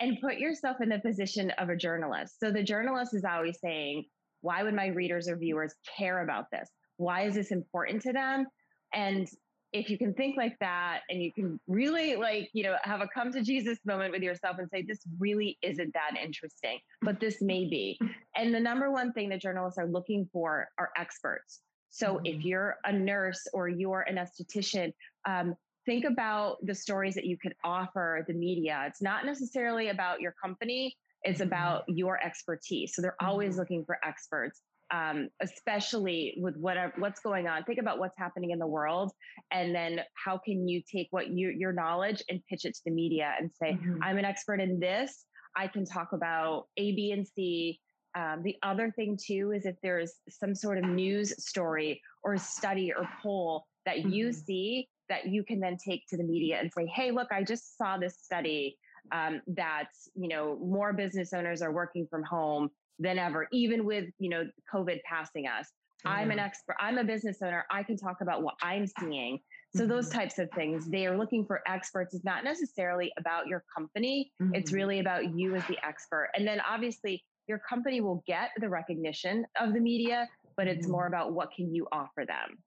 and 0.00 0.20
put 0.20 0.38
yourself 0.38 0.76
in 0.80 0.88
the 0.88 1.00
position 1.00 1.50
of 1.58 1.70
a 1.70 1.76
journalist. 1.76 2.38
So 2.38 2.52
the 2.52 2.62
journalist 2.62 3.14
is 3.14 3.24
always 3.24 3.58
saying, 3.60 4.04
why 4.42 4.62
would 4.62 4.74
my 4.74 4.86
readers 4.88 5.28
or 5.28 5.36
viewers 5.36 5.74
care 5.96 6.22
about 6.22 6.44
this? 6.52 6.68
Why 6.96 7.22
is 7.22 7.34
this 7.34 7.50
important 7.50 8.02
to 8.02 8.12
them? 8.12 8.46
And 8.94 9.28
if 9.72 9.90
you 9.90 9.98
can 9.98 10.14
think 10.14 10.36
like 10.36 10.58
that 10.60 11.00
and 11.10 11.22
you 11.22 11.32
can 11.32 11.60
really 11.66 12.16
like 12.16 12.48
you 12.52 12.62
know 12.62 12.76
have 12.82 13.00
a 13.00 13.08
come 13.08 13.32
to 13.32 13.42
jesus 13.42 13.78
moment 13.84 14.12
with 14.12 14.22
yourself 14.22 14.56
and 14.58 14.68
say 14.70 14.82
this 14.82 15.00
really 15.18 15.58
isn't 15.62 15.92
that 15.92 16.12
interesting 16.22 16.78
but 17.02 17.20
this 17.20 17.42
may 17.42 17.64
be 17.68 17.98
and 18.36 18.54
the 18.54 18.60
number 18.60 18.90
one 18.90 19.12
thing 19.12 19.28
that 19.28 19.40
journalists 19.40 19.78
are 19.78 19.86
looking 19.86 20.28
for 20.32 20.68
are 20.78 20.90
experts 20.96 21.60
so 21.90 22.14
mm-hmm. 22.14 22.26
if 22.26 22.44
you're 22.44 22.76
a 22.84 22.92
nurse 22.92 23.46
or 23.52 23.68
you're 23.68 24.02
an 24.02 24.16
esthetician 24.16 24.92
um, 25.26 25.54
think 25.86 26.04
about 26.04 26.56
the 26.64 26.74
stories 26.74 27.14
that 27.14 27.24
you 27.24 27.36
could 27.36 27.54
offer 27.62 28.24
the 28.26 28.34
media 28.34 28.84
it's 28.86 29.02
not 29.02 29.26
necessarily 29.26 29.88
about 29.88 30.20
your 30.20 30.34
company 30.42 30.96
it's 31.24 31.40
mm-hmm. 31.40 31.48
about 31.48 31.84
your 31.88 32.18
expertise 32.24 32.94
so 32.94 33.02
they're 33.02 33.16
always 33.20 33.50
mm-hmm. 33.50 33.60
looking 33.60 33.84
for 33.84 33.98
experts 34.04 34.62
um, 34.90 35.28
especially 35.40 36.34
with 36.38 36.56
whatever 36.56 36.92
what's 36.98 37.20
going 37.20 37.46
on. 37.46 37.64
Think 37.64 37.78
about 37.78 37.98
what's 37.98 38.16
happening 38.18 38.50
in 38.50 38.58
the 38.58 38.66
world, 38.66 39.12
and 39.50 39.74
then 39.74 40.00
how 40.14 40.38
can 40.38 40.66
you 40.68 40.82
take 40.90 41.08
what 41.10 41.28
you, 41.28 41.50
your 41.50 41.72
knowledge 41.72 42.22
and 42.28 42.40
pitch 42.48 42.64
it 42.64 42.74
to 42.74 42.80
the 42.86 42.90
media 42.90 43.34
and 43.38 43.50
say, 43.60 43.72
mm-hmm. 43.72 44.02
"I'm 44.02 44.18
an 44.18 44.24
expert 44.24 44.60
in 44.60 44.80
this. 44.80 45.24
I 45.56 45.66
can 45.66 45.84
talk 45.84 46.12
about 46.12 46.66
A, 46.76 46.94
B, 46.94 47.12
and 47.12 47.26
C." 47.26 47.80
Um, 48.14 48.42
the 48.42 48.56
other 48.62 48.90
thing 48.90 49.18
too 49.22 49.52
is 49.52 49.66
if 49.66 49.76
there's 49.82 50.14
some 50.28 50.54
sort 50.54 50.78
of 50.78 50.84
news 50.84 51.34
story 51.44 52.00
or 52.22 52.36
study 52.38 52.92
or 52.92 53.08
poll 53.22 53.64
that 53.84 53.98
mm-hmm. 53.98 54.10
you 54.10 54.32
see 54.32 54.88
that 55.08 55.26
you 55.26 55.44
can 55.44 55.60
then 55.60 55.76
take 55.76 56.02
to 56.08 56.16
the 56.16 56.24
media 56.24 56.58
and 56.60 56.72
say, 56.72 56.86
"Hey, 56.86 57.10
look, 57.10 57.28
I 57.30 57.42
just 57.42 57.76
saw 57.76 57.98
this 57.98 58.18
study." 58.18 58.76
um, 59.12 59.40
that 59.48 59.88
you 60.14 60.28
know 60.28 60.58
more 60.60 60.92
business 60.92 61.32
owners 61.32 61.62
are 61.62 61.72
working 61.72 62.06
from 62.10 62.22
home 62.22 62.68
than 62.98 63.18
ever, 63.18 63.48
even 63.52 63.84
with 63.84 64.06
you 64.18 64.28
know 64.28 64.44
COVID 64.72 65.00
passing 65.04 65.46
us. 65.46 65.68
Mm-hmm. 66.06 66.08
I'm 66.08 66.30
an 66.30 66.38
expert. 66.38 66.76
I'm 66.78 66.98
a 66.98 67.04
business 67.04 67.38
owner. 67.42 67.64
I 67.70 67.82
can 67.82 67.96
talk 67.96 68.20
about 68.20 68.42
what 68.42 68.54
I'm 68.62 68.86
seeing. 69.00 69.40
So 69.74 69.80
mm-hmm. 69.80 69.90
those 69.90 70.08
types 70.08 70.38
of 70.38 70.50
things, 70.52 70.88
they 70.88 71.06
are 71.06 71.16
looking 71.16 71.44
for 71.44 71.60
experts. 71.66 72.14
It's 72.14 72.24
not 72.24 72.44
necessarily 72.44 73.12
about 73.18 73.48
your 73.48 73.64
company. 73.76 74.32
Mm-hmm. 74.40 74.54
It's 74.54 74.72
really 74.72 75.00
about 75.00 75.34
you 75.36 75.56
as 75.56 75.64
the 75.66 75.76
expert. 75.84 76.30
And 76.34 76.46
then 76.46 76.60
obviously 76.60 77.24
your 77.48 77.58
company 77.58 78.00
will 78.00 78.22
get 78.26 78.50
the 78.60 78.68
recognition 78.68 79.44
of 79.60 79.74
the 79.74 79.80
media, 79.80 80.28
but 80.56 80.68
it's 80.68 80.86
more 80.86 81.04
mm-hmm. 81.04 81.14
about 81.14 81.32
what 81.32 81.50
can 81.54 81.74
you 81.74 81.86
offer 81.92 82.24
them. 82.26 82.58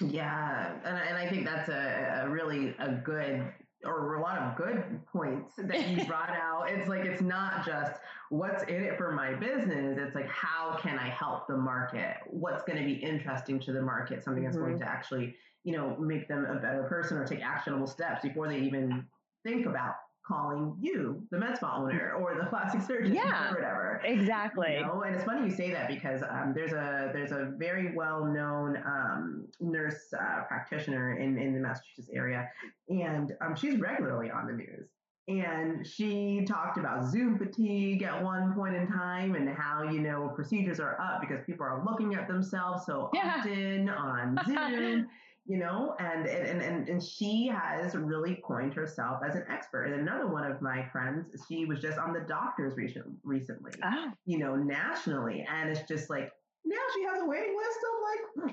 Yeah, 0.00 0.72
and, 0.84 0.96
and 0.96 1.18
I 1.18 1.28
think 1.28 1.44
that's 1.44 1.68
a, 1.68 2.22
a 2.24 2.28
really 2.28 2.74
a 2.78 2.92
good 2.92 3.44
or 3.84 4.16
a 4.16 4.22
lot 4.22 4.38
of 4.38 4.56
good 4.56 5.00
points 5.06 5.54
that 5.56 5.88
you 5.88 6.04
brought 6.06 6.30
out. 6.30 6.68
It's 6.68 6.88
like 6.88 7.04
it's 7.04 7.22
not 7.22 7.64
just 7.64 8.00
what's 8.28 8.62
in 8.64 8.82
it 8.82 8.96
for 8.96 9.12
my 9.12 9.34
business. 9.34 9.98
It's 9.98 10.14
like 10.14 10.28
how 10.28 10.76
can 10.80 10.98
I 10.98 11.08
help 11.08 11.46
the 11.46 11.56
market? 11.56 12.16
What's 12.26 12.62
going 12.64 12.78
to 12.78 12.84
be 12.84 12.94
interesting 12.94 13.58
to 13.60 13.72
the 13.72 13.82
market? 13.82 14.22
Something 14.22 14.44
that's 14.44 14.56
mm-hmm. 14.56 14.66
going 14.66 14.78
to 14.80 14.86
actually, 14.86 15.34
you 15.64 15.76
know, 15.76 15.96
make 15.98 16.28
them 16.28 16.44
a 16.44 16.56
better 16.56 16.84
person 16.84 17.16
or 17.16 17.26
take 17.26 17.42
actionable 17.42 17.86
steps 17.86 18.22
before 18.22 18.48
they 18.48 18.58
even 18.60 19.06
think 19.44 19.66
about 19.66 19.94
calling 20.30 20.76
you 20.80 21.22
the 21.30 21.38
med 21.38 21.56
spa 21.56 21.76
owner 21.76 22.14
or 22.20 22.36
the 22.36 22.46
plastic 22.46 22.80
surgeon 22.82 23.14
yeah, 23.14 23.50
or 23.50 23.54
whatever. 23.54 24.00
Exactly. 24.04 24.74
You 24.74 24.86
know? 24.86 25.02
And 25.02 25.14
it's 25.14 25.24
funny 25.24 25.48
you 25.48 25.54
say 25.54 25.70
that 25.72 25.88
because 25.88 26.22
um, 26.22 26.52
there's 26.54 26.72
a 26.72 27.10
there's 27.12 27.32
a 27.32 27.52
very 27.58 27.94
well 27.94 28.24
known 28.24 28.76
um, 28.86 29.46
nurse 29.60 30.12
uh, 30.18 30.42
practitioner 30.44 31.16
in 31.16 31.38
in 31.38 31.54
the 31.54 31.60
Massachusetts 31.60 32.10
area, 32.14 32.48
and 32.88 33.32
um, 33.40 33.56
she's 33.56 33.78
regularly 33.78 34.30
on 34.30 34.46
the 34.46 34.52
news. 34.52 34.88
And 35.28 35.86
she 35.86 36.44
talked 36.44 36.76
about 36.76 37.04
Zoom 37.04 37.38
fatigue 37.38 38.02
at 38.02 38.20
one 38.20 38.52
point 38.52 38.74
in 38.74 38.88
time 38.88 39.36
and 39.36 39.48
how, 39.48 39.84
you 39.84 40.00
know, 40.00 40.32
procedures 40.34 40.80
are 40.80 41.00
up 41.00 41.20
because 41.20 41.44
people 41.46 41.64
are 41.64 41.84
looking 41.84 42.16
at 42.16 42.26
themselves 42.26 42.84
so 42.84 43.10
yeah. 43.14 43.36
often 43.38 43.88
on 43.90 44.36
Zoom 44.46 45.06
you 45.50 45.56
know, 45.56 45.96
and, 45.98 46.28
and, 46.28 46.62
and, 46.62 46.88
and 46.88 47.02
she 47.02 47.48
has 47.52 47.96
really 47.96 48.40
coined 48.46 48.72
herself 48.72 49.18
as 49.28 49.34
an 49.34 49.42
expert. 49.50 49.86
And 49.86 49.94
another 49.94 50.28
one 50.28 50.48
of 50.48 50.62
my 50.62 50.86
friends, 50.92 51.26
she 51.48 51.64
was 51.64 51.80
just 51.80 51.98
on 51.98 52.12
the 52.12 52.20
doctors 52.20 52.76
recent, 52.76 53.06
recently, 53.24 53.72
oh. 53.82 54.12
you 54.26 54.38
know, 54.38 54.54
nationally. 54.54 55.44
And 55.52 55.68
it's 55.68 55.82
just 55.88 56.08
like, 56.08 56.30
now 56.64 56.76
she 56.94 57.02
has 57.02 57.20
a 57.20 57.24
waiting 57.24 57.56
list 57.56 58.46
of 58.46 58.52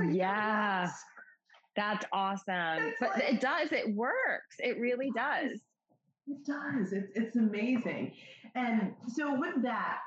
like, 0.00 0.12
yeah, 0.16 0.90
that's 1.76 2.04
awesome. 2.12 2.82
It's 2.82 2.96
but 2.98 3.10
like, 3.10 3.34
it 3.34 3.40
does, 3.40 3.70
it 3.70 3.94
works. 3.94 4.56
It 4.58 4.80
really 4.80 5.12
does. 5.14 5.60
It 6.26 6.44
does. 6.44 6.92
It's, 6.92 7.12
it's 7.14 7.36
amazing. 7.36 8.10
And 8.56 8.92
so 9.14 9.38
with 9.38 9.62
that, 9.62 9.98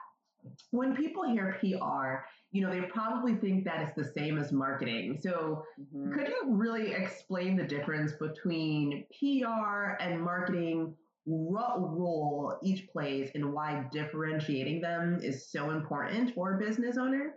when 0.72 0.96
people 0.96 1.24
hear 1.24 1.58
PR, 1.60 2.26
you 2.52 2.62
know, 2.62 2.72
they 2.72 2.82
probably 2.88 3.36
think 3.36 3.66
that 3.66 3.82
it's 3.82 3.96
the 3.96 4.12
same 4.18 4.38
as 4.38 4.52
marketing. 4.52 5.18
So, 5.22 5.64
mm-hmm. 5.80 6.14
could 6.14 6.28
you 6.28 6.54
really 6.54 6.94
explain 6.94 7.56
the 7.58 7.64
difference 7.64 8.14
between 8.14 9.06
PR 9.20 9.98
and 10.00 10.22
marketing? 10.22 10.96
What 11.26 11.82
role 11.82 12.58
each 12.64 12.88
plays 12.88 13.32
and 13.36 13.52
why 13.52 13.86
differentiating 13.92 14.80
them 14.80 15.20
is 15.22 15.52
so 15.52 15.72
important 15.72 16.34
for 16.34 16.56
a 16.56 16.58
business 16.58 16.98
owner? 16.98 17.34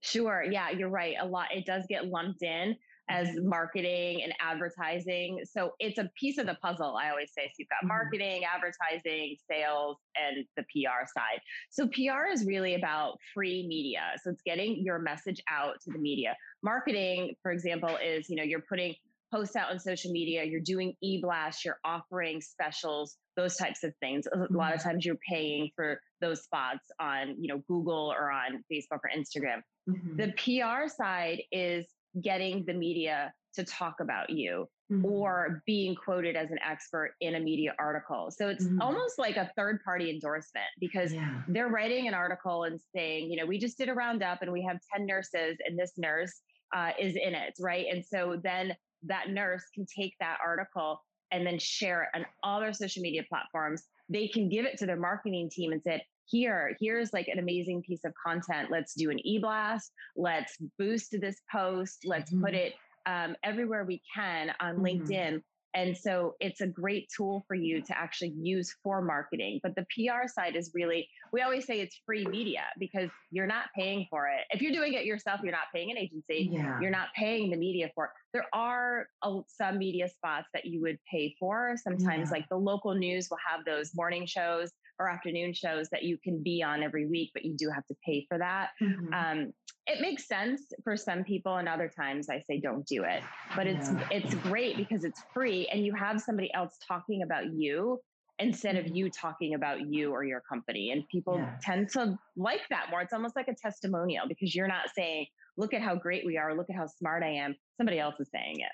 Sure. 0.00 0.44
Yeah, 0.48 0.70
you're 0.70 0.88
right. 0.88 1.14
A 1.20 1.26
lot, 1.26 1.48
it 1.54 1.64
does 1.64 1.84
get 1.88 2.06
lumped 2.06 2.42
in 2.42 2.76
as 3.08 3.28
marketing 3.36 4.22
and 4.22 4.32
advertising. 4.40 5.40
So 5.44 5.72
it's 5.78 5.98
a 5.98 6.10
piece 6.18 6.38
of 6.38 6.46
the 6.46 6.56
puzzle, 6.62 6.96
I 6.96 7.10
always 7.10 7.30
say. 7.36 7.46
So 7.46 7.54
you've 7.58 7.68
got 7.68 7.78
mm-hmm. 7.78 7.88
marketing, 7.88 8.42
advertising, 8.44 9.36
sales, 9.50 9.96
and 10.16 10.44
the 10.56 10.62
PR 10.62 11.06
side. 11.06 11.40
So 11.70 11.86
PR 11.88 12.32
is 12.32 12.44
really 12.46 12.74
about 12.74 13.18
free 13.34 13.66
media. 13.66 14.00
So 14.22 14.30
it's 14.30 14.42
getting 14.44 14.82
your 14.84 14.98
message 14.98 15.40
out 15.50 15.74
to 15.84 15.92
the 15.92 15.98
media. 15.98 16.36
Marketing, 16.62 17.34
for 17.42 17.52
example, 17.52 17.96
is, 18.04 18.28
you 18.28 18.36
know, 18.36 18.42
you're 18.42 18.64
putting 18.68 18.94
posts 19.32 19.56
out 19.56 19.70
on 19.70 19.78
social 19.78 20.10
media, 20.10 20.44
you're 20.44 20.60
doing 20.60 20.94
e-blasts, 21.02 21.64
you're 21.64 21.78
offering 21.84 22.40
specials, 22.40 23.16
those 23.36 23.56
types 23.56 23.84
of 23.84 23.92
things. 24.00 24.26
A 24.26 24.38
lot 24.50 24.72
of 24.72 24.80
mm-hmm. 24.80 24.88
times 24.88 25.04
you're 25.04 25.18
paying 25.28 25.70
for 25.76 26.00
those 26.20 26.42
spots 26.42 26.84
on, 27.00 27.36
you 27.38 27.48
know, 27.48 27.62
Google 27.68 28.12
or 28.16 28.30
on 28.30 28.64
Facebook 28.72 29.00
or 29.04 29.10
Instagram. 29.16 29.60
Mm-hmm. 29.88 30.16
The 30.16 30.32
PR 30.32 30.88
side 30.88 31.42
is 31.52 31.86
getting 32.22 32.64
the 32.66 32.74
media 32.74 33.32
to 33.54 33.64
talk 33.64 33.96
about 34.00 34.30
you 34.30 34.68
mm-hmm. 34.90 35.04
or 35.04 35.62
being 35.66 35.94
quoted 35.94 36.36
as 36.36 36.50
an 36.50 36.58
expert 36.66 37.14
in 37.20 37.34
a 37.34 37.40
media 37.40 37.74
article. 37.78 38.30
So 38.30 38.48
it's 38.48 38.64
mm-hmm. 38.64 38.80
almost 38.80 39.18
like 39.18 39.36
a 39.36 39.50
third 39.56 39.80
party 39.84 40.10
endorsement 40.10 40.66
because 40.80 41.12
yeah. 41.12 41.42
they're 41.48 41.68
writing 41.68 42.08
an 42.08 42.14
article 42.14 42.64
and 42.64 42.80
saying, 42.94 43.30
you 43.30 43.36
know, 43.36 43.46
we 43.46 43.58
just 43.58 43.78
did 43.78 43.88
a 43.88 43.94
roundup 43.94 44.42
and 44.42 44.52
we 44.52 44.62
have 44.62 44.78
10 44.94 45.06
nurses 45.06 45.56
and 45.66 45.78
this 45.78 45.92
nurse 45.96 46.40
uh, 46.74 46.90
is 46.98 47.16
in 47.16 47.34
it, 47.34 47.54
right? 47.60 47.86
And 47.90 48.04
so 48.04 48.38
then 48.42 48.74
that 49.04 49.30
nurse 49.30 49.64
can 49.74 49.86
take 49.86 50.14
that 50.20 50.38
article 50.44 51.00
and 51.30 51.46
then 51.46 51.58
share 51.58 52.04
it 52.04 52.18
on 52.18 52.26
all 52.42 52.60
their 52.60 52.72
social 52.72 53.02
media 53.02 53.22
platforms. 53.28 53.82
They 54.08 54.28
can 54.28 54.48
give 54.48 54.64
it 54.64 54.78
to 54.78 54.86
their 54.86 54.96
marketing 54.96 55.50
team 55.52 55.72
and 55.72 55.82
say, 55.82 56.02
here, 56.28 56.76
here's 56.80 57.12
like 57.12 57.28
an 57.28 57.38
amazing 57.38 57.82
piece 57.82 58.04
of 58.04 58.12
content. 58.24 58.70
Let's 58.70 58.94
do 58.94 59.10
an 59.10 59.18
e-blast. 59.26 59.92
Let's 60.16 60.56
boost 60.78 61.16
this 61.20 61.40
post. 61.50 62.04
Let's 62.04 62.32
mm-hmm. 62.32 62.44
put 62.44 62.54
it 62.54 62.74
um, 63.06 63.36
everywhere 63.42 63.84
we 63.84 64.02
can 64.14 64.52
on 64.60 64.76
mm-hmm. 64.76 64.84
LinkedIn. 64.84 65.42
And 65.74 65.96
so 65.96 66.34
it's 66.40 66.60
a 66.60 66.66
great 66.66 67.08
tool 67.14 67.44
for 67.46 67.54
you 67.54 67.82
to 67.82 67.96
actually 67.96 68.34
use 68.40 68.74
for 68.82 69.02
marketing. 69.02 69.60
But 69.62 69.74
the 69.76 69.86
PR 69.94 70.26
side 70.26 70.56
is 70.56 70.70
really, 70.74 71.08
we 71.30 71.42
always 71.42 71.66
say 71.66 71.80
it's 71.80 72.00
free 72.06 72.24
media 72.26 72.62
because 72.78 73.10
you're 73.30 73.46
not 73.46 73.66
paying 73.76 74.06
for 74.10 74.26
it. 74.28 74.44
If 74.50 74.62
you're 74.62 74.72
doing 74.72 74.94
it 74.94 75.04
yourself, 75.04 75.40
you're 75.42 75.52
not 75.52 75.68
paying 75.74 75.90
an 75.90 75.98
agency, 75.98 76.48
yeah. 76.50 76.80
you're 76.80 76.90
not 76.90 77.08
paying 77.14 77.50
the 77.50 77.56
media 77.56 77.90
for 77.94 78.06
it. 78.06 78.10
There 78.32 78.46
are 78.52 79.08
some 79.46 79.78
media 79.78 80.08
spots 80.08 80.48
that 80.54 80.64
you 80.64 80.80
would 80.80 80.98
pay 81.10 81.36
for. 81.38 81.76
Sometimes, 81.76 82.30
yeah. 82.30 82.38
like 82.38 82.48
the 82.48 82.56
local 82.56 82.94
news 82.94 83.28
will 83.30 83.38
have 83.46 83.64
those 83.64 83.94
morning 83.94 84.24
shows 84.26 84.72
or 84.98 85.08
afternoon 85.08 85.52
shows 85.52 85.88
that 85.90 86.02
you 86.02 86.18
can 86.18 86.42
be 86.42 86.62
on 86.62 86.82
every 86.82 87.06
week, 87.06 87.30
but 87.34 87.44
you 87.44 87.54
do 87.56 87.70
have 87.70 87.86
to 87.86 87.94
pay 88.04 88.26
for 88.28 88.38
that. 88.38 88.70
Mm-hmm. 88.80 89.14
Um, 89.14 89.52
it 89.86 90.00
makes 90.00 90.28
sense 90.28 90.72
for 90.84 90.96
some 90.96 91.24
people, 91.24 91.56
and 91.56 91.68
other 91.68 91.90
times 91.94 92.28
I 92.28 92.40
say 92.40 92.60
don't 92.60 92.86
do 92.86 93.04
it. 93.04 93.22
But 93.56 93.66
it's 93.66 93.90
yeah. 93.90 94.08
it's 94.10 94.34
great 94.34 94.76
because 94.76 95.04
it's 95.04 95.22
free, 95.32 95.68
and 95.72 95.84
you 95.84 95.94
have 95.94 96.20
somebody 96.20 96.52
else 96.54 96.76
talking 96.86 97.22
about 97.22 97.46
you 97.52 98.00
instead 98.38 98.76
of 98.76 98.84
mm-hmm. 98.84 98.96
you 98.96 99.10
talking 99.10 99.54
about 99.54 99.88
you 99.88 100.12
or 100.12 100.24
your 100.24 100.42
company. 100.48 100.92
And 100.92 101.02
people 101.08 101.38
yeah. 101.38 101.56
tend 101.62 101.88
to 101.90 102.18
like 102.36 102.62
that 102.70 102.90
more. 102.90 103.00
It's 103.00 103.12
almost 103.12 103.34
like 103.34 103.48
a 103.48 103.54
testimonial 103.54 104.26
because 104.28 104.54
you're 104.54 104.68
not 104.68 104.90
saying, 104.94 105.26
"Look 105.56 105.72
at 105.72 105.80
how 105.80 105.94
great 105.94 106.26
we 106.26 106.36
are. 106.36 106.54
Look 106.54 106.68
at 106.70 106.76
how 106.76 106.86
smart 106.86 107.22
I 107.22 107.30
am." 107.30 107.56
Somebody 107.76 107.98
else 107.98 108.16
is 108.20 108.28
saying 108.32 108.56
it. 108.60 108.72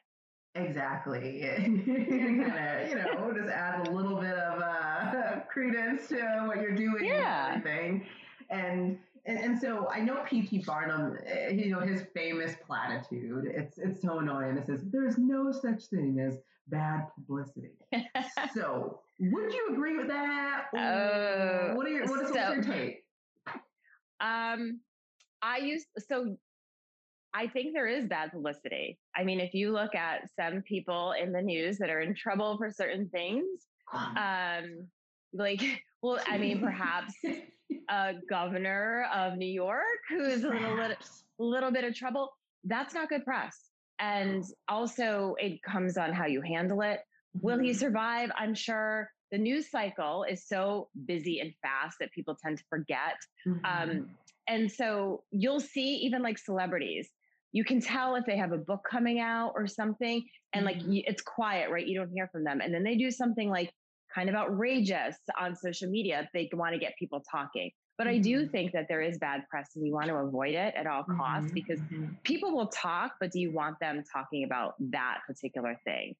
Exactly. 0.54 1.40
kind 1.56 1.88
of, 1.88 2.88
you 2.88 2.94
know, 2.94 3.32
just 3.34 3.50
adds 3.50 3.88
a 3.88 3.92
little 3.92 4.20
bit 4.20 4.34
of 4.34 4.60
uh, 4.60 5.40
credence 5.52 6.08
to 6.08 6.44
what 6.46 6.60
you're 6.60 6.76
doing 6.76 7.04
yeah. 7.04 7.54
and 7.54 7.66
everything. 7.66 8.06
And, 8.50 8.98
and 9.26 9.38
and 9.38 9.58
so 9.58 9.88
I 9.88 10.00
know 10.00 10.22
P.T. 10.26 10.64
Barnum, 10.66 11.16
eh, 11.26 11.48
you 11.48 11.70
know, 11.70 11.80
his 11.80 12.02
famous 12.14 12.54
platitude. 12.66 13.46
It's 13.46 13.78
it's 13.78 14.02
so 14.02 14.18
annoying. 14.18 14.58
It 14.58 14.66
says 14.66 14.82
there's 14.92 15.16
no 15.16 15.50
such 15.50 15.84
thing 15.84 16.20
as 16.20 16.38
bad 16.68 17.06
publicity. 17.14 17.72
so, 18.54 19.00
would 19.18 19.52
you 19.52 19.68
agree 19.72 19.96
with 19.96 20.08
that? 20.08 20.66
Uh, 20.76 21.74
what 21.74 21.86
are 21.86 21.90
your 21.90 22.06
what 22.06 22.20
is 22.20 22.28
so, 22.28 22.52
your 22.52 22.62
take? 22.62 23.04
Um, 24.20 24.80
I 25.42 25.58
used 25.58 25.86
so 26.06 26.36
I 27.34 27.48
think 27.48 27.74
there 27.74 27.88
is 27.88 28.06
bad 28.06 28.30
publicity. 28.30 28.96
I 29.16 29.24
mean, 29.24 29.40
if 29.40 29.54
you 29.54 29.72
look 29.72 29.96
at 29.96 30.30
some 30.38 30.62
people 30.62 31.14
in 31.20 31.32
the 31.32 31.42
news 31.42 31.78
that 31.78 31.90
are 31.90 32.00
in 32.00 32.14
trouble 32.14 32.56
for 32.56 32.70
certain 32.70 33.08
things, 33.08 33.66
um, 33.92 34.86
like, 35.32 35.60
well, 36.02 36.20
I 36.28 36.38
mean, 36.38 36.60
perhaps 36.60 37.12
a 37.90 38.14
governor 38.30 39.08
of 39.12 39.36
New 39.36 39.50
York 39.50 39.82
who's 40.08 40.44
a 40.44 40.48
little, 40.48 40.76
little, 40.76 40.96
little 41.38 41.70
bit 41.72 41.82
of 41.82 41.94
trouble, 41.94 42.30
that's 42.62 42.94
not 42.94 43.08
good 43.08 43.24
press. 43.24 43.58
And 43.98 44.44
also, 44.68 45.34
it 45.38 45.60
comes 45.62 45.98
on 45.98 46.12
how 46.12 46.26
you 46.26 46.40
handle 46.40 46.82
it. 46.82 47.00
Will 47.40 47.58
he 47.58 47.70
mm-hmm. 47.70 47.78
survive? 47.78 48.30
I'm 48.36 48.54
sure 48.54 49.10
the 49.32 49.38
news 49.38 49.70
cycle 49.70 50.24
is 50.28 50.46
so 50.46 50.88
busy 51.06 51.40
and 51.40 51.52
fast 51.62 51.96
that 51.98 52.12
people 52.12 52.36
tend 52.40 52.58
to 52.58 52.64
forget. 52.70 53.16
Um, 53.46 53.60
mm-hmm. 53.64 53.90
Um, 53.90 54.10
and 54.46 54.70
so 54.70 55.24
you'll 55.30 55.60
see 55.60 55.96
even 55.96 56.22
like 56.22 56.38
celebrities 56.38 57.08
you 57.54 57.64
can 57.64 57.80
tell 57.80 58.16
if 58.16 58.26
they 58.26 58.36
have 58.36 58.52
a 58.52 58.58
book 58.58 58.80
coming 58.88 59.20
out 59.20 59.52
or 59.54 59.66
something 59.66 60.22
and 60.52 60.66
like 60.66 60.78
mm-hmm. 60.78 60.98
it's 61.06 61.22
quiet 61.22 61.70
right 61.70 61.86
you 61.86 61.98
don't 61.98 62.10
hear 62.10 62.28
from 62.30 62.44
them 62.44 62.60
and 62.60 62.74
then 62.74 62.82
they 62.82 62.96
do 62.96 63.10
something 63.10 63.48
like 63.48 63.70
kind 64.14 64.28
of 64.28 64.34
outrageous 64.34 65.16
on 65.40 65.56
social 65.56 65.88
media 65.88 66.28
they 66.34 66.50
want 66.52 66.74
to 66.74 66.78
get 66.78 66.92
people 66.98 67.22
talking 67.30 67.70
but 67.96 68.06
mm-hmm. 68.06 68.16
i 68.16 68.18
do 68.18 68.42
mm-hmm. 68.42 68.50
think 68.50 68.72
that 68.72 68.86
there 68.88 69.00
is 69.00 69.16
bad 69.18 69.42
press 69.48 69.70
and 69.76 69.86
you 69.86 69.94
want 69.94 70.06
to 70.06 70.14
avoid 70.16 70.54
it 70.54 70.74
at 70.76 70.86
all 70.86 71.04
costs 71.04 71.46
mm-hmm. 71.46 71.54
because 71.54 71.80
mm-hmm. 71.80 72.06
people 72.24 72.54
will 72.54 72.68
talk 72.68 73.12
but 73.20 73.30
do 73.30 73.40
you 73.40 73.50
want 73.50 73.78
them 73.80 74.02
talking 74.12 74.44
about 74.44 74.74
that 74.80 75.18
particular 75.26 75.80
thing 75.84 76.14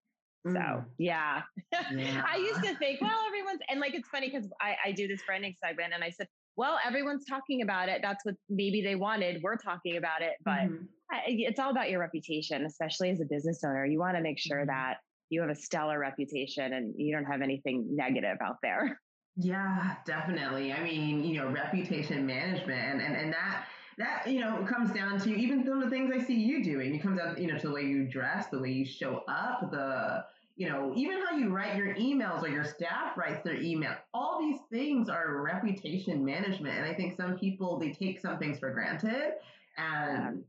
So 0.46 0.52
mm. 0.52 0.84
yeah. 0.98 1.40
yeah. 1.72 2.22
I 2.30 2.36
used 2.36 2.62
to 2.62 2.76
think, 2.76 3.00
well, 3.00 3.18
everyone's 3.26 3.60
and 3.70 3.80
like 3.80 3.94
it's 3.94 4.08
funny 4.10 4.28
because 4.28 4.46
I, 4.60 4.76
I 4.86 4.92
do 4.92 5.08
this 5.08 5.22
branding 5.26 5.54
segment 5.64 5.94
and 5.94 6.04
I 6.04 6.10
said, 6.10 6.28
well, 6.56 6.78
everyone's 6.86 7.24
talking 7.24 7.62
about 7.62 7.88
it. 7.88 8.00
That's 8.02 8.24
what 8.24 8.34
maybe 8.48 8.82
they 8.82 8.94
wanted. 8.94 9.42
We're 9.42 9.56
talking 9.56 9.96
about 9.96 10.22
it, 10.22 10.34
but 10.44 10.68
mm-hmm. 10.68 10.84
It's 11.26 11.58
all 11.58 11.70
about 11.70 11.90
your 11.90 12.00
reputation, 12.00 12.64
especially 12.64 13.10
as 13.10 13.20
a 13.20 13.24
business 13.24 13.62
owner. 13.64 13.84
You 13.84 13.98
want 13.98 14.16
to 14.16 14.22
make 14.22 14.38
sure 14.38 14.58
mm-hmm. 14.58 14.68
that 14.68 14.98
you 15.30 15.40
have 15.40 15.50
a 15.50 15.54
stellar 15.54 15.98
reputation 15.98 16.74
and 16.74 16.94
you 16.96 17.14
don't 17.14 17.24
have 17.24 17.42
anything 17.42 17.86
negative 17.90 18.38
out 18.42 18.56
there. 18.62 19.00
Yeah, 19.36 19.96
definitely. 20.06 20.72
I 20.72 20.80
mean, 20.84 21.24
you 21.24 21.38
know, 21.38 21.48
reputation 21.48 22.24
management 22.24 22.80
and, 22.80 23.00
and, 23.00 23.16
and 23.16 23.32
that 23.32 23.64
that 23.98 24.28
you 24.28 24.40
know 24.40 24.64
comes 24.64 24.92
down 24.92 25.18
to 25.20 25.34
even 25.34 25.64
some 25.64 25.82
of 25.82 25.84
the 25.84 25.90
things 25.90 26.12
I 26.14 26.24
see 26.24 26.34
you 26.34 26.62
doing. 26.62 26.94
It 26.94 27.02
comes 27.02 27.18
down, 27.18 27.36
you 27.36 27.52
know, 27.52 27.58
to 27.58 27.66
the 27.66 27.74
way 27.74 27.82
you 27.82 28.06
dress, 28.06 28.46
the 28.52 28.60
way 28.60 28.70
you 28.70 28.84
show 28.84 29.22
up, 29.28 29.72
the 29.72 30.24
you 30.56 30.68
know, 30.68 30.92
even 30.94 31.20
how 31.20 31.36
you 31.36 31.48
write 31.48 31.74
your 31.76 31.94
emails 31.96 32.44
or 32.44 32.48
your 32.48 32.64
staff 32.64 33.16
writes 33.16 33.42
their 33.42 33.60
email. 33.60 33.94
All 34.12 34.38
these 34.38 34.60
things 34.70 35.08
are 35.08 35.42
reputation 35.42 36.24
management, 36.24 36.78
and 36.78 36.86
I 36.86 36.94
think 36.94 37.16
some 37.16 37.36
people 37.36 37.78
they 37.78 37.90
take 37.90 38.20
some 38.20 38.38
things 38.38 38.60
for 38.60 38.70
granted, 38.70 39.32
and 39.76 40.44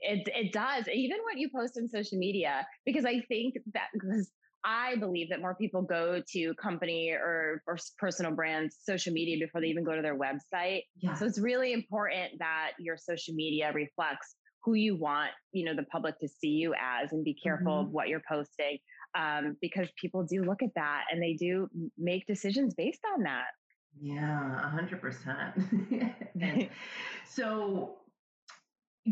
it 0.00 0.28
it 0.34 0.52
does. 0.52 0.88
Even 0.92 1.18
what 1.22 1.38
you 1.38 1.48
post 1.54 1.78
on 1.78 1.88
social 1.88 2.18
media, 2.18 2.66
because 2.84 3.04
I 3.04 3.20
think 3.28 3.54
that 3.74 3.88
because 3.92 4.30
I 4.64 4.96
believe 4.96 5.30
that 5.30 5.40
more 5.40 5.54
people 5.54 5.82
go 5.82 6.22
to 6.32 6.54
company 6.54 7.12
or, 7.12 7.62
or 7.66 7.78
personal 7.98 8.32
brands 8.32 8.76
social 8.82 9.12
media 9.12 9.38
before 9.38 9.60
they 9.60 9.68
even 9.68 9.84
go 9.84 9.96
to 9.96 10.02
their 10.02 10.18
website. 10.18 10.82
Yeah. 11.00 11.14
So 11.14 11.24
it's 11.24 11.40
really 11.40 11.72
important 11.72 12.32
that 12.40 12.72
your 12.78 12.96
social 12.98 13.34
media 13.34 13.72
reflects 13.72 14.34
who 14.62 14.74
you 14.74 14.96
want, 14.96 15.30
you 15.52 15.64
know, 15.64 15.74
the 15.74 15.84
public 15.84 16.18
to 16.20 16.28
see 16.28 16.48
you 16.48 16.74
as 16.74 17.12
and 17.12 17.24
be 17.24 17.34
careful 17.34 17.72
mm-hmm. 17.72 17.86
of 17.86 17.92
what 17.92 18.08
you're 18.08 18.22
posting. 18.28 18.78
Um, 19.18 19.56
because 19.60 19.88
people 20.00 20.24
do 20.24 20.44
look 20.44 20.62
at 20.62 20.70
that 20.76 21.04
and 21.10 21.22
they 21.22 21.32
do 21.32 21.68
make 21.98 22.26
decisions 22.26 22.74
based 22.74 23.00
on 23.14 23.22
that. 23.22 23.46
Yeah, 24.00 24.66
a 24.66 24.68
hundred 24.68 25.00
percent. 25.00 25.54
So 27.26 27.98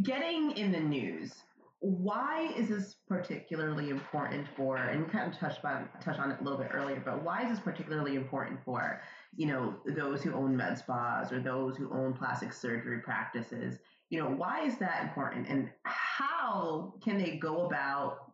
getting 0.02 0.52
in 0.52 0.72
the 0.72 0.80
news, 0.80 1.32
why 1.80 2.52
is 2.56 2.68
this 2.68 2.96
particularly 3.06 3.90
important 3.90 4.46
for 4.56 4.76
and 4.78 4.98
you 4.98 5.06
kind 5.06 5.32
of 5.32 5.38
touched 5.38 5.64
on 5.64 5.88
touched 6.02 6.18
on 6.18 6.32
it 6.32 6.40
a 6.40 6.42
little 6.42 6.58
bit 6.58 6.70
earlier 6.72 7.00
but 7.04 7.22
why 7.22 7.42
is 7.44 7.50
this 7.50 7.60
particularly 7.60 8.16
important 8.16 8.58
for 8.64 9.00
you 9.36 9.46
know 9.46 9.76
those 9.86 10.20
who 10.20 10.34
own 10.34 10.56
med 10.56 10.76
spas 10.76 11.30
or 11.30 11.40
those 11.40 11.76
who 11.76 11.88
own 11.92 12.12
plastic 12.12 12.52
surgery 12.52 12.98
practices 12.98 13.78
you 14.10 14.20
know 14.20 14.28
why 14.28 14.64
is 14.64 14.76
that 14.78 15.04
important 15.04 15.46
and 15.48 15.70
how 15.84 16.92
can 17.00 17.16
they 17.16 17.36
go 17.36 17.66
about 17.66 18.32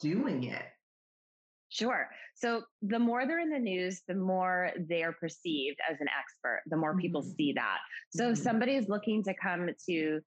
doing 0.00 0.44
it 0.44 0.64
Sure. 1.70 2.08
So 2.36 2.62
the 2.82 3.00
more 3.00 3.26
they're 3.26 3.40
in 3.40 3.50
the 3.50 3.58
news, 3.58 4.02
the 4.06 4.14
more 4.14 4.70
they 4.88 5.02
are 5.02 5.12
perceived 5.12 5.78
as 5.90 6.00
an 6.00 6.06
expert, 6.06 6.62
the 6.66 6.76
more 6.76 6.96
people 6.96 7.20
mm-hmm. 7.20 7.32
see 7.36 7.52
that. 7.54 7.78
So 8.10 8.24
mm-hmm. 8.24 8.32
if 8.34 8.38
somebody 8.38 8.76
is 8.76 8.88
looking 8.88 9.24
to 9.24 9.34
come 9.42 9.68
to 9.88 10.20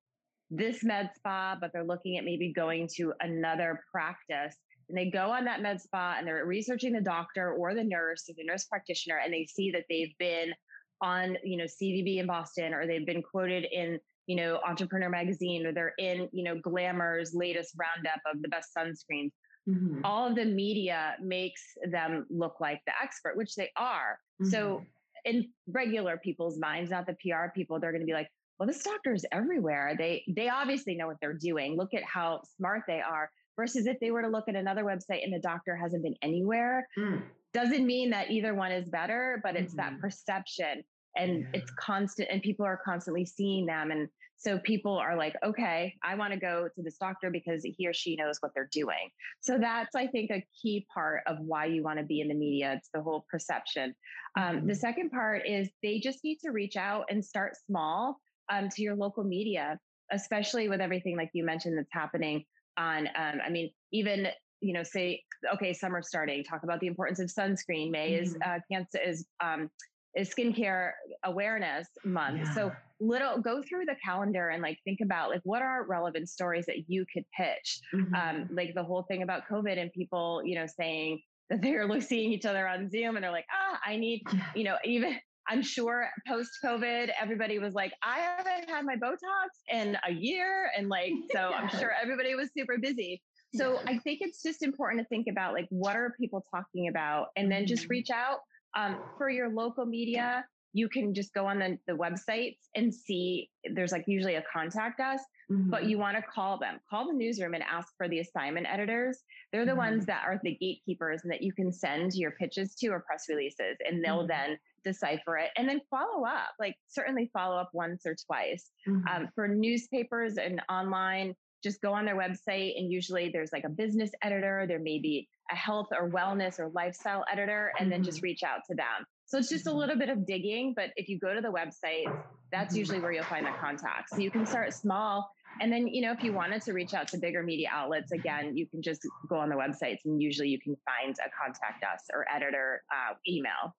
this 0.49 0.83
med 0.83 1.09
spa, 1.15 1.57
but 1.59 1.71
they're 1.73 1.83
looking 1.83 2.17
at 2.17 2.23
maybe 2.23 2.53
going 2.53 2.87
to 2.95 3.13
another 3.19 3.81
practice. 3.91 4.55
And 4.89 4.97
they 4.97 5.09
go 5.09 5.31
on 5.31 5.45
that 5.45 5.61
med 5.61 5.81
spa 5.81 6.15
and 6.17 6.25
they're 6.25 6.45
researching 6.45 6.93
the 6.93 7.01
doctor 7.01 7.53
or 7.53 7.73
the 7.73 7.83
nurse 7.83 8.29
or 8.29 8.33
the 8.37 8.45
nurse 8.45 8.65
practitioner, 8.65 9.19
and 9.23 9.33
they 9.33 9.45
see 9.45 9.71
that 9.71 9.83
they've 9.89 10.17
been 10.17 10.53
on, 11.01 11.37
you 11.43 11.57
know, 11.57 11.65
CVB 11.65 12.17
in 12.17 12.27
Boston 12.27 12.73
or 12.73 12.87
they've 12.87 13.05
been 13.05 13.21
quoted 13.21 13.65
in, 13.71 13.99
you 14.25 14.35
know, 14.35 14.59
Entrepreneur 14.67 15.09
Magazine 15.09 15.65
or 15.65 15.73
they're 15.73 15.93
in, 15.99 16.29
you 16.31 16.43
know, 16.43 16.55
Glamour's 16.55 17.33
latest 17.33 17.75
roundup 17.77 18.19
of 18.31 18.41
the 18.41 18.47
best 18.47 18.69
sunscreens. 18.75 19.31
Mm-hmm. 19.69 19.99
All 20.05 20.27
of 20.27 20.35
the 20.35 20.45
media 20.45 21.15
makes 21.21 21.61
them 21.91 22.25
look 22.29 22.59
like 22.61 22.79
the 22.87 22.93
expert, 23.03 23.35
which 23.35 23.55
they 23.55 23.69
are. 23.75 24.17
Mm-hmm. 24.41 24.49
So 24.49 24.83
in 25.25 25.49
regular 25.67 26.17
people's 26.17 26.57
minds, 26.57 26.89
not 26.89 27.05
the 27.05 27.17
PR 27.21 27.49
people, 27.53 27.79
they're 27.79 27.91
going 27.91 28.01
to 28.01 28.07
be 28.07 28.13
like, 28.13 28.29
well, 28.60 28.67
this 28.67 28.84
doctor 28.84 29.13
is 29.13 29.26
everywhere. 29.32 29.96
They 29.98 30.24
they 30.28 30.50
obviously 30.50 30.96
know 30.96 31.08
what 31.08 31.17
they're 31.22 31.34
doing. 31.34 31.78
Look 31.78 31.93
at 31.93 32.04
how 32.04 32.41
smart 32.58 32.84
they 32.88 33.02
are. 33.02 33.30
Versus 33.56 33.88
if 33.88 34.00
they 34.00 34.12
were 34.12 34.22
to 34.22 34.28
look 34.28 34.48
at 34.48 34.56
another 34.56 34.84
website 34.84 35.24
and 35.24 35.34
the 35.34 35.39
doctor 35.39 35.76
hasn't 35.76 36.04
been 36.04 36.15
anywhere, 36.22 36.88
mm. 36.96 37.24
doesn't 37.54 37.88
mean 37.88 38.12
that 38.12 38.30
either 38.30 38.54
one 38.54 38.72
is 38.72 38.88
better, 38.88 39.39
but 39.43 39.56
it's 39.56 39.74
mm-hmm. 39.74 39.96
that 39.96 40.00
perception 40.00 40.84
and 41.17 41.39
yeah. 41.39 41.48
it's 41.54 41.72
constant 41.72 42.30
and 42.32 42.41
people 42.41 42.65
are 42.65 42.80
constantly 42.84 43.26
seeing 43.26 43.65
them 43.65 43.91
and 43.91 44.08
so 44.39 44.60
people 44.60 44.96
are 44.96 45.17
like 45.17 45.36
okay 45.43 45.93
i 46.04 46.15
want 46.15 46.32
to 46.32 46.39
go 46.39 46.70
to 46.76 46.82
this 46.84 46.98
doctor 46.98 47.30
because 47.30 47.63
he 47.63 47.88
or 47.88 47.93
she 47.93 48.15
knows 48.15 48.38
what 48.39 48.52
they're 48.54 48.70
doing 48.72 49.10
so 49.41 49.58
that's 49.58 49.96
i 49.96 50.08
think 50.08 50.30
a 50.32 50.46
key 50.62 50.86
part 50.93 51.22
of 51.28 51.38
why 51.39 51.65
you 51.65 51.84
want 51.84 51.98
to 51.98 52.06
be 52.06 52.22
in 52.22 52.28
the 52.28 52.34
media 52.34 52.74
it's 52.78 52.89
the 52.93 53.02
whole 53.02 53.26
perception 53.30 53.93
um, 54.38 54.58
mm-hmm. 54.58 54.67
the 54.67 54.76
second 54.76 55.10
part 55.10 55.41
is 55.48 55.70
they 55.82 56.00
just 56.00 56.24
need 56.24 56.38
to 56.38 56.52
reach 56.52 56.78
out 56.78 57.06
and 57.10 57.24
start 57.24 57.54
small 57.65 58.20
um, 58.49 58.69
to 58.69 58.81
your 58.81 58.95
local 58.95 59.23
media, 59.23 59.77
especially 60.12 60.69
with 60.69 60.81
everything 60.81 61.17
like 61.17 61.29
you 61.33 61.43
mentioned 61.43 61.77
that's 61.77 61.91
happening 61.91 62.43
on. 62.77 63.07
Um, 63.07 63.39
I 63.45 63.49
mean, 63.49 63.71
even 63.91 64.27
you 64.60 64.73
know, 64.73 64.83
say 64.83 65.23
okay, 65.53 65.73
summer 65.73 66.01
starting. 66.01 66.43
Talk 66.43 66.63
about 66.63 66.79
the 66.79 66.88
importance 66.88 67.19
of 67.19 67.27
sunscreen. 67.27 67.91
May 67.91 68.13
mm-hmm. 68.13 68.23
is 68.23 68.38
uh, 68.45 68.60
cancer 68.71 68.99
is 69.05 69.27
um, 69.43 69.69
is 70.15 70.33
skincare 70.33 70.91
awareness 71.23 71.88
month. 72.03 72.41
Yeah. 72.43 72.53
So 72.53 72.71
little 72.99 73.39
go 73.39 73.62
through 73.62 73.86
the 73.86 73.95
calendar 74.03 74.49
and 74.49 74.62
like 74.62 74.79
think 74.83 74.99
about 75.01 75.29
like 75.29 75.41
what 75.43 75.62
are 75.62 75.86
relevant 75.86 76.29
stories 76.29 76.65
that 76.65 76.89
you 76.89 77.05
could 77.13 77.23
pitch. 77.36 77.79
Mm-hmm. 77.93 78.15
Um, 78.15 78.49
like 78.51 78.73
the 78.73 78.83
whole 78.83 79.03
thing 79.03 79.23
about 79.23 79.43
COVID 79.49 79.77
and 79.79 79.91
people, 79.93 80.41
you 80.43 80.55
know, 80.55 80.65
saying 80.65 81.21
that 81.49 81.62
they're 81.62 82.01
seeing 82.01 82.31
each 82.33 82.45
other 82.45 82.67
on 82.67 82.89
Zoom 82.89 83.15
and 83.15 83.23
they're 83.23 83.31
like, 83.31 83.47
ah, 83.51 83.79
I 83.86 83.97
need, 83.97 84.23
you 84.55 84.63
know, 84.63 84.77
even 84.83 85.17
I'm 85.49 85.62
sure 85.62 86.10
post 86.27 86.51
COVID, 86.63 87.10
everybody 87.21 87.60
was 87.60 87.73
like, 87.73 87.93
I 88.03 88.19
haven't 88.19 88.69
had 88.69 88.86
my 88.86 88.95
Botox 88.95 89.49
in 89.71 89.97
a 90.07 90.12
year. 90.12 90.69
And 90.77 90.89
like, 90.89 91.12
so 91.31 91.39
I'm 91.39 91.69
sure 91.69 91.91
everybody 92.01 92.36
was 92.36 92.49
super 92.55 92.77
busy. 92.77 93.21
So 93.55 93.79
I 93.88 93.97
think 93.99 94.19
it's 94.21 94.43
just 94.43 94.62
important 94.62 95.01
to 95.01 95.07
think 95.07 95.27
about 95.29 95.53
like, 95.53 95.67
what 95.69 95.95
are 95.95 96.13
people 96.19 96.45
talking 96.51 96.89
about? 96.89 97.27
And 97.36 97.51
then 97.51 97.65
just 97.65 97.83
mm-hmm. 97.83 97.91
reach 97.91 98.10
out 98.10 98.39
um, 98.77 98.97
for 99.17 99.29
your 99.29 99.49
local 99.49 99.86
media. 99.86 100.45
You 100.73 100.89
can 100.89 101.13
just 101.13 101.33
go 101.33 101.47
on 101.47 101.60
the, 101.60 101.77
the 101.88 101.93
websites 101.93 102.60
and 102.75 102.93
see 102.93 103.49
there's 103.73 103.91
like 103.91 104.03
usually 104.05 104.36
a 104.36 104.43
contact 104.53 104.99
us, 104.99 105.21
mm-hmm. 105.49 105.69
but 105.71 105.86
you 105.86 105.97
want 105.97 106.17
to 106.17 106.23
call 106.23 106.60
them, 106.60 106.79
call 106.89 107.07
the 107.07 107.13
newsroom 107.13 107.53
and 107.53 107.63
ask 107.63 107.88
for 107.97 108.07
the 108.07 108.19
assignment 108.19 108.67
editors. 108.69 109.17
They're 109.51 109.65
the 109.65 109.71
mm-hmm. 109.71 109.79
ones 109.79 110.05
that 110.05 110.23
are 110.25 110.39
the 110.43 110.55
gatekeepers 110.60 111.21
and 111.23 111.31
that 111.31 111.41
you 111.41 111.53
can 111.53 111.71
send 111.71 112.13
your 112.13 112.31
pitches 112.31 112.75
to 112.75 112.89
or 112.89 112.99
press 112.99 113.25
releases, 113.29 113.77
and 113.89 114.03
they'll 114.03 114.19
mm-hmm. 114.19 114.49
then 114.49 114.57
decipher 114.88 115.38
it 115.38 115.50
and 115.58 115.67
then 115.67 115.82
follow 115.89 116.26
up 116.26 116.50
like 116.60 116.76
certainly 116.88 117.30
follow 117.34 117.58
up 117.58 117.69
once 117.73 118.06
or 118.06 118.15
twice 118.26 118.71
mm-hmm. 118.88 119.06
um, 119.08 119.28
for 119.36 119.47
newspapers 119.47 120.38
and 120.38 120.62
online 120.69 121.36
just 121.63 121.82
go 121.82 121.91
on 121.91 122.06
their 122.06 122.15
website 122.15 122.80
and 122.80 122.91
usually 122.91 123.30
there's 123.30 123.52
like 123.52 123.65
a 123.65 123.69
business 123.69 124.12
editor 124.21 124.65
there 124.67 124.80
may 124.80 125.00
be 125.00 125.28
a 125.52 125.56
health 125.56 125.88
or 125.97 126.10
wellness 126.10 126.60
or 126.60 126.69
lifestyle 126.69 127.26
editor 127.32 127.71
and 127.78 127.86
mm-hmm. 127.86 127.91
then 127.91 128.04
just 128.04 128.17
mm-hmm. 128.19 128.26
reach 128.26 128.43
out 128.43 128.60
to 128.69 128.76
them 128.76 129.06
so 129.26 129.38
it's 129.38 129.50
just 129.50 129.67
a 129.67 129.69
mm-hmm. 129.69 129.80
little 129.80 129.97
bit 129.97 130.10
of 130.10 130.26
digging 130.26 130.73
but 130.76 130.91
if 130.95 131.10
you 131.10 131.19
go 131.19 131.34
to 131.34 131.41
the 131.41 131.52
website 131.52 132.06
that's 132.52 132.73
mm-hmm. 132.73 132.80
usually 132.80 133.00
where 133.00 133.12
you'll 133.12 133.23
find 133.26 133.45
the 133.45 133.52
contacts 133.60 134.12
so 134.12 134.19
you 134.19 134.32
can 134.32 134.45
start 134.45 134.73
small 134.73 135.30
and 135.60 135.71
then 135.71 135.88
you 135.88 136.02
know 136.02 136.12
if 136.12 136.23
you 136.23 136.32
wanted 136.32 136.62
to 136.62 136.71
reach 136.73 136.93
out 136.93 137.08
to 137.08 137.17
bigger 137.17 137.43
media 137.43 137.69
outlets 137.71 138.12
again 138.12 138.56
you 138.56 138.67
can 138.67 138.82
just 138.82 139.02
go 139.28 139.36
on 139.36 139.50
the 139.50 139.56
websites 139.56 140.00
and 140.06 140.21
usually 140.21 140.47
you 140.47 140.60
can 140.60 140.76
find 140.86 141.15
a 141.26 141.30
contact 141.43 141.84
us 141.84 142.06
or 142.13 142.26
editor 142.34 142.84
uh, 142.91 143.13
email 143.28 143.76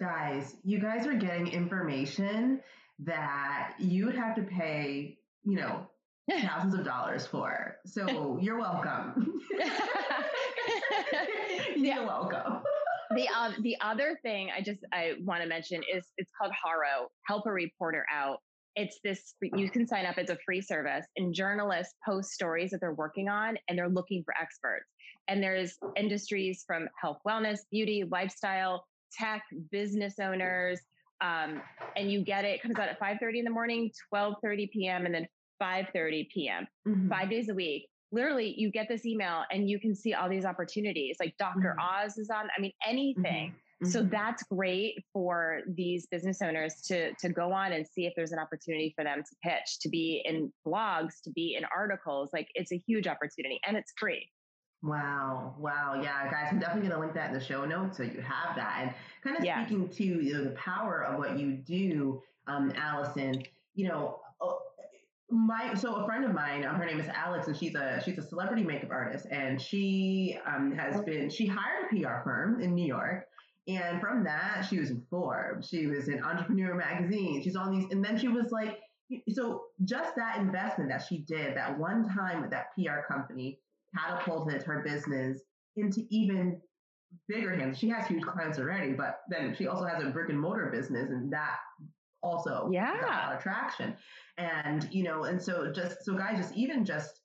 guys, 0.00 0.56
you 0.64 0.80
guys 0.80 1.06
are 1.06 1.14
getting 1.14 1.48
information 1.48 2.60
that 3.00 3.74
you 3.78 4.06
would 4.06 4.16
have 4.16 4.34
to 4.36 4.42
pay, 4.42 5.18
you 5.44 5.56
know, 5.56 5.86
thousands 6.30 6.74
of 6.74 6.84
dollars 6.84 7.26
for. 7.26 7.76
So 7.86 8.38
you're 8.40 8.58
welcome. 8.58 9.40
you're 11.76 12.04
welcome. 12.04 12.62
the 13.14 13.28
uh, 13.34 13.52
the 13.60 13.76
other 13.80 14.18
thing 14.22 14.50
I 14.56 14.62
just 14.62 14.80
I 14.92 15.14
want 15.24 15.42
to 15.42 15.48
mention 15.48 15.82
is 15.82 16.04
it's 16.16 16.30
called 16.38 16.52
HARO. 16.52 17.08
Help 17.26 17.46
a 17.46 17.52
reporter 17.52 18.04
out. 18.12 18.38
It's 18.74 18.98
this 19.02 19.34
you 19.40 19.70
can 19.70 19.86
sign 19.86 20.04
up. 20.04 20.18
It's 20.18 20.30
a 20.30 20.38
free 20.44 20.60
service, 20.60 21.06
and 21.16 21.34
journalists 21.34 21.94
post 22.06 22.30
stories 22.30 22.70
that 22.70 22.80
they're 22.80 22.94
working 22.94 23.28
on, 23.28 23.56
and 23.68 23.78
they're 23.78 23.88
looking 23.88 24.22
for 24.24 24.34
experts. 24.40 24.86
And 25.28 25.42
there's 25.42 25.76
industries 25.96 26.62
from 26.66 26.88
health, 27.00 27.18
wellness, 27.26 27.58
beauty, 27.70 28.04
lifestyle, 28.08 28.84
tech, 29.12 29.42
business 29.70 30.14
owners. 30.20 30.80
Um, 31.20 31.62
and 31.96 32.10
you 32.10 32.22
get 32.22 32.44
it, 32.44 32.56
it 32.56 32.62
comes 32.62 32.78
out 32.78 32.88
at 32.88 33.00
5.30 33.00 33.38
in 33.38 33.44
the 33.44 33.50
morning, 33.50 33.90
12.30 34.12 34.70
p.m., 34.70 35.06
and 35.06 35.14
then 35.14 35.26
5.30 35.62 36.28
p.m., 36.30 36.66
mm-hmm. 36.86 37.08
five 37.08 37.30
days 37.30 37.48
a 37.48 37.54
week. 37.54 37.88
Literally, 38.12 38.54
you 38.56 38.70
get 38.70 38.86
this 38.88 39.04
email 39.04 39.42
and 39.50 39.68
you 39.68 39.80
can 39.80 39.94
see 39.94 40.14
all 40.14 40.28
these 40.28 40.44
opportunities. 40.44 41.16
Like 41.18 41.34
Dr. 41.38 41.76
Mm-hmm. 41.78 42.06
Oz 42.06 42.18
is 42.18 42.30
on, 42.30 42.48
I 42.56 42.60
mean, 42.60 42.72
anything. 42.86 43.50
Mm-hmm. 43.50 43.90
So 43.90 44.00
mm-hmm. 44.00 44.10
that's 44.10 44.42
great 44.44 44.94
for 45.12 45.60
these 45.68 46.06
business 46.06 46.40
owners 46.40 46.80
to 46.86 47.12
to 47.14 47.28
go 47.28 47.52
on 47.52 47.72
and 47.72 47.86
see 47.86 48.06
if 48.06 48.14
there's 48.16 48.32
an 48.32 48.38
opportunity 48.38 48.94
for 48.96 49.04
them 49.04 49.22
to 49.22 49.36
pitch, 49.42 49.80
to 49.80 49.90
be 49.90 50.22
in 50.24 50.50
blogs, 50.66 51.20
to 51.24 51.30
be 51.30 51.56
in 51.58 51.64
articles. 51.76 52.30
Like 52.32 52.48
it's 52.54 52.72
a 52.72 52.82
huge 52.86 53.06
opportunity 53.06 53.60
and 53.66 53.76
it's 53.76 53.92
free. 53.98 54.30
Wow. 54.86 55.54
Wow. 55.58 56.00
Yeah, 56.00 56.30
guys, 56.30 56.48
I'm 56.50 56.60
definitely 56.60 56.88
going 56.88 56.92
to 56.92 57.00
link 57.00 57.14
that 57.14 57.28
in 57.28 57.34
the 57.34 57.44
show 57.44 57.64
notes 57.64 57.96
so 57.96 58.04
you 58.04 58.20
have 58.20 58.54
that. 58.56 58.78
And 58.80 58.94
kind 59.24 59.36
of 59.36 59.44
yeah. 59.44 59.64
speaking 59.66 59.88
to 59.88 60.04
you 60.04 60.34
know, 60.34 60.44
the 60.44 60.50
power 60.50 61.04
of 61.04 61.18
what 61.18 61.38
you 61.38 61.52
do, 61.52 62.22
um, 62.46 62.72
Allison, 62.76 63.42
you 63.74 63.88
know, 63.88 64.20
uh, 64.40 64.52
my 65.28 65.74
so 65.74 65.96
a 65.96 66.06
friend 66.06 66.24
of 66.24 66.32
mine, 66.32 66.64
um, 66.64 66.76
her 66.76 66.86
name 66.86 67.00
is 67.00 67.08
Alex, 67.08 67.48
and 67.48 67.56
she's 67.56 67.74
a 67.74 68.00
she's 68.04 68.16
a 68.16 68.22
celebrity 68.22 68.62
makeup 68.62 68.90
artist, 68.92 69.26
and 69.32 69.60
she 69.60 70.38
um, 70.46 70.70
has 70.70 71.00
been 71.00 71.28
she 71.28 71.46
hired 71.46 71.86
a 71.86 71.88
PR 71.88 72.22
firm 72.22 72.60
in 72.60 72.76
New 72.76 72.86
York, 72.86 73.26
and 73.66 74.00
from 74.00 74.22
that 74.22 74.64
she 74.70 74.78
was 74.78 74.90
in 74.90 75.02
Forbes, 75.10 75.68
she 75.68 75.88
was 75.88 76.06
in 76.06 76.22
Entrepreneur 76.22 76.74
magazine, 76.76 77.42
she's 77.42 77.56
on 77.56 77.72
these, 77.72 77.90
and 77.90 78.04
then 78.04 78.16
she 78.16 78.28
was 78.28 78.52
like, 78.52 78.78
so 79.32 79.64
just 79.84 80.14
that 80.14 80.38
investment 80.38 80.90
that 80.90 81.04
she 81.08 81.18
did 81.18 81.56
that 81.56 81.76
one 81.76 82.08
time 82.08 82.40
with 82.40 82.50
that 82.50 82.66
PR 82.76 83.12
company 83.12 83.58
catapulted 83.96 84.62
her 84.62 84.82
business 84.82 85.40
into 85.76 86.02
even 86.10 86.60
bigger 87.28 87.54
hands. 87.54 87.78
She 87.78 87.88
has 87.88 88.06
huge 88.06 88.24
clients 88.24 88.58
already, 88.58 88.92
but 88.92 89.20
then 89.28 89.54
she 89.56 89.66
also 89.66 89.84
has 89.84 90.02
a 90.02 90.10
brick 90.10 90.28
and 90.28 90.40
mortar 90.40 90.70
business, 90.70 91.10
and 91.10 91.32
that 91.32 91.56
also 92.22 92.68
yeah 92.72 93.00
got 93.00 93.04
a 93.04 93.26
lot 93.26 93.36
of 93.36 93.42
traction. 93.42 93.96
And 94.38 94.88
you 94.90 95.04
know, 95.04 95.24
and 95.24 95.40
so 95.40 95.72
just 95.72 96.04
so 96.04 96.14
guys, 96.14 96.38
just 96.38 96.54
even 96.54 96.84
just 96.84 97.20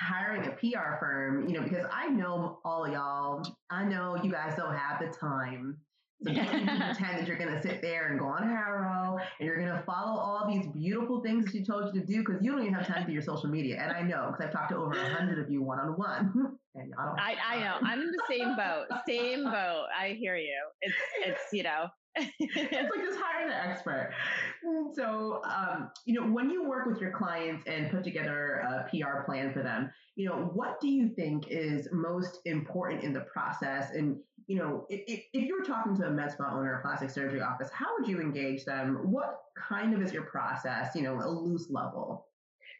hiring 0.00 0.46
a 0.46 0.50
PR 0.50 0.98
firm, 1.00 1.48
you 1.48 1.54
know, 1.54 1.62
because 1.62 1.86
I 1.92 2.08
know 2.08 2.58
all 2.64 2.88
y'all, 2.88 3.42
I 3.70 3.84
know 3.84 4.16
you 4.22 4.30
guys 4.30 4.56
don't 4.56 4.74
have 4.74 5.00
the 5.00 5.16
time 5.16 5.78
pretend 6.24 7.18
that 7.18 7.26
you're 7.26 7.38
going 7.38 7.52
to 7.52 7.62
sit 7.62 7.80
there 7.80 8.08
and 8.08 8.18
go 8.18 8.26
on 8.26 8.42
HARO 8.42 9.18
and 9.38 9.46
you're 9.46 9.56
going 9.56 9.68
to 9.68 9.82
follow 9.84 10.18
all 10.18 10.48
these 10.48 10.66
beautiful 10.68 11.20
things 11.20 11.44
that 11.44 11.52
she 11.52 11.64
told 11.64 11.94
you 11.94 12.00
to 12.00 12.06
do 12.06 12.18
because 12.24 12.42
you 12.42 12.50
don't 12.50 12.62
even 12.62 12.74
have 12.74 12.86
time 12.86 13.02
to 13.02 13.06
do 13.06 13.12
your 13.12 13.22
social 13.22 13.48
media. 13.48 13.80
And 13.80 13.92
I 13.92 14.02
know 14.02 14.28
because 14.30 14.46
I've 14.46 14.52
talked 14.52 14.70
to 14.70 14.76
over 14.76 14.92
a 14.92 15.08
hundred 15.14 15.38
of 15.38 15.50
you 15.50 15.62
one 15.62 15.78
on 15.78 15.90
one. 15.96 16.58
And 16.74 16.90
y'all 16.90 17.16
I, 17.18 17.34
I 17.44 17.60
know. 17.60 17.76
I'm 17.82 18.00
in 18.00 18.10
the 18.10 18.22
same 18.28 18.54
boat. 18.54 18.86
Same 19.06 19.44
boat. 19.44 19.86
I 19.98 20.16
hear 20.18 20.36
you. 20.36 20.56
It's 20.80 20.96
it's 21.24 21.40
you 21.52 21.62
know. 21.62 21.86
it's 22.14 22.90
like 22.96 23.04
just 23.04 23.18
hiring 23.20 23.52
an 23.52 23.70
expert. 23.70 24.12
So, 24.94 25.40
um, 25.44 25.90
you 26.04 26.20
know, 26.20 26.26
when 26.26 26.50
you 26.50 26.68
work 26.68 26.86
with 26.86 27.00
your 27.00 27.12
clients 27.12 27.64
and 27.66 27.90
put 27.90 28.02
together 28.02 28.56
a 28.56 28.88
PR 28.90 29.22
plan 29.24 29.52
for 29.52 29.62
them, 29.62 29.90
you 30.16 30.28
know, 30.28 30.50
what 30.52 30.80
do 30.80 30.88
you 30.88 31.08
think 31.08 31.44
is 31.48 31.88
most 31.92 32.40
important 32.44 33.04
in 33.04 33.12
the 33.12 33.20
process? 33.20 33.92
And 33.92 34.16
you 34.48 34.56
know, 34.56 34.86
if, 34.88 35.02
if 35.06 35.46
you 35.46 35.56
were 35.58 35.64
talking 35.64 35.94
to 35.96 36.06
a 36.06 36.10
med 36.10 36.32
spa 36.32 36.50
owner, 36.50 36.78
a 36.78 36.82
plastic 36.82 37.10
surgery 37.10 37.42
office, 37.42 37.68
how 37.70 37.86
would 37.98 38.08
you 38.08 38.18
engage 38.18 38.64
them? 38.64 38.98
What 39.12 39.40
kind 39.56 39.94
of 39.94 40.00
is 40.00 40.12
your 40.12 40.22
process? 40.22 40.96
You 40.96 41.02
know, 41.02 41.20
a 41.20 41.28
loose 41.28 41.68
level. 41.70 42.26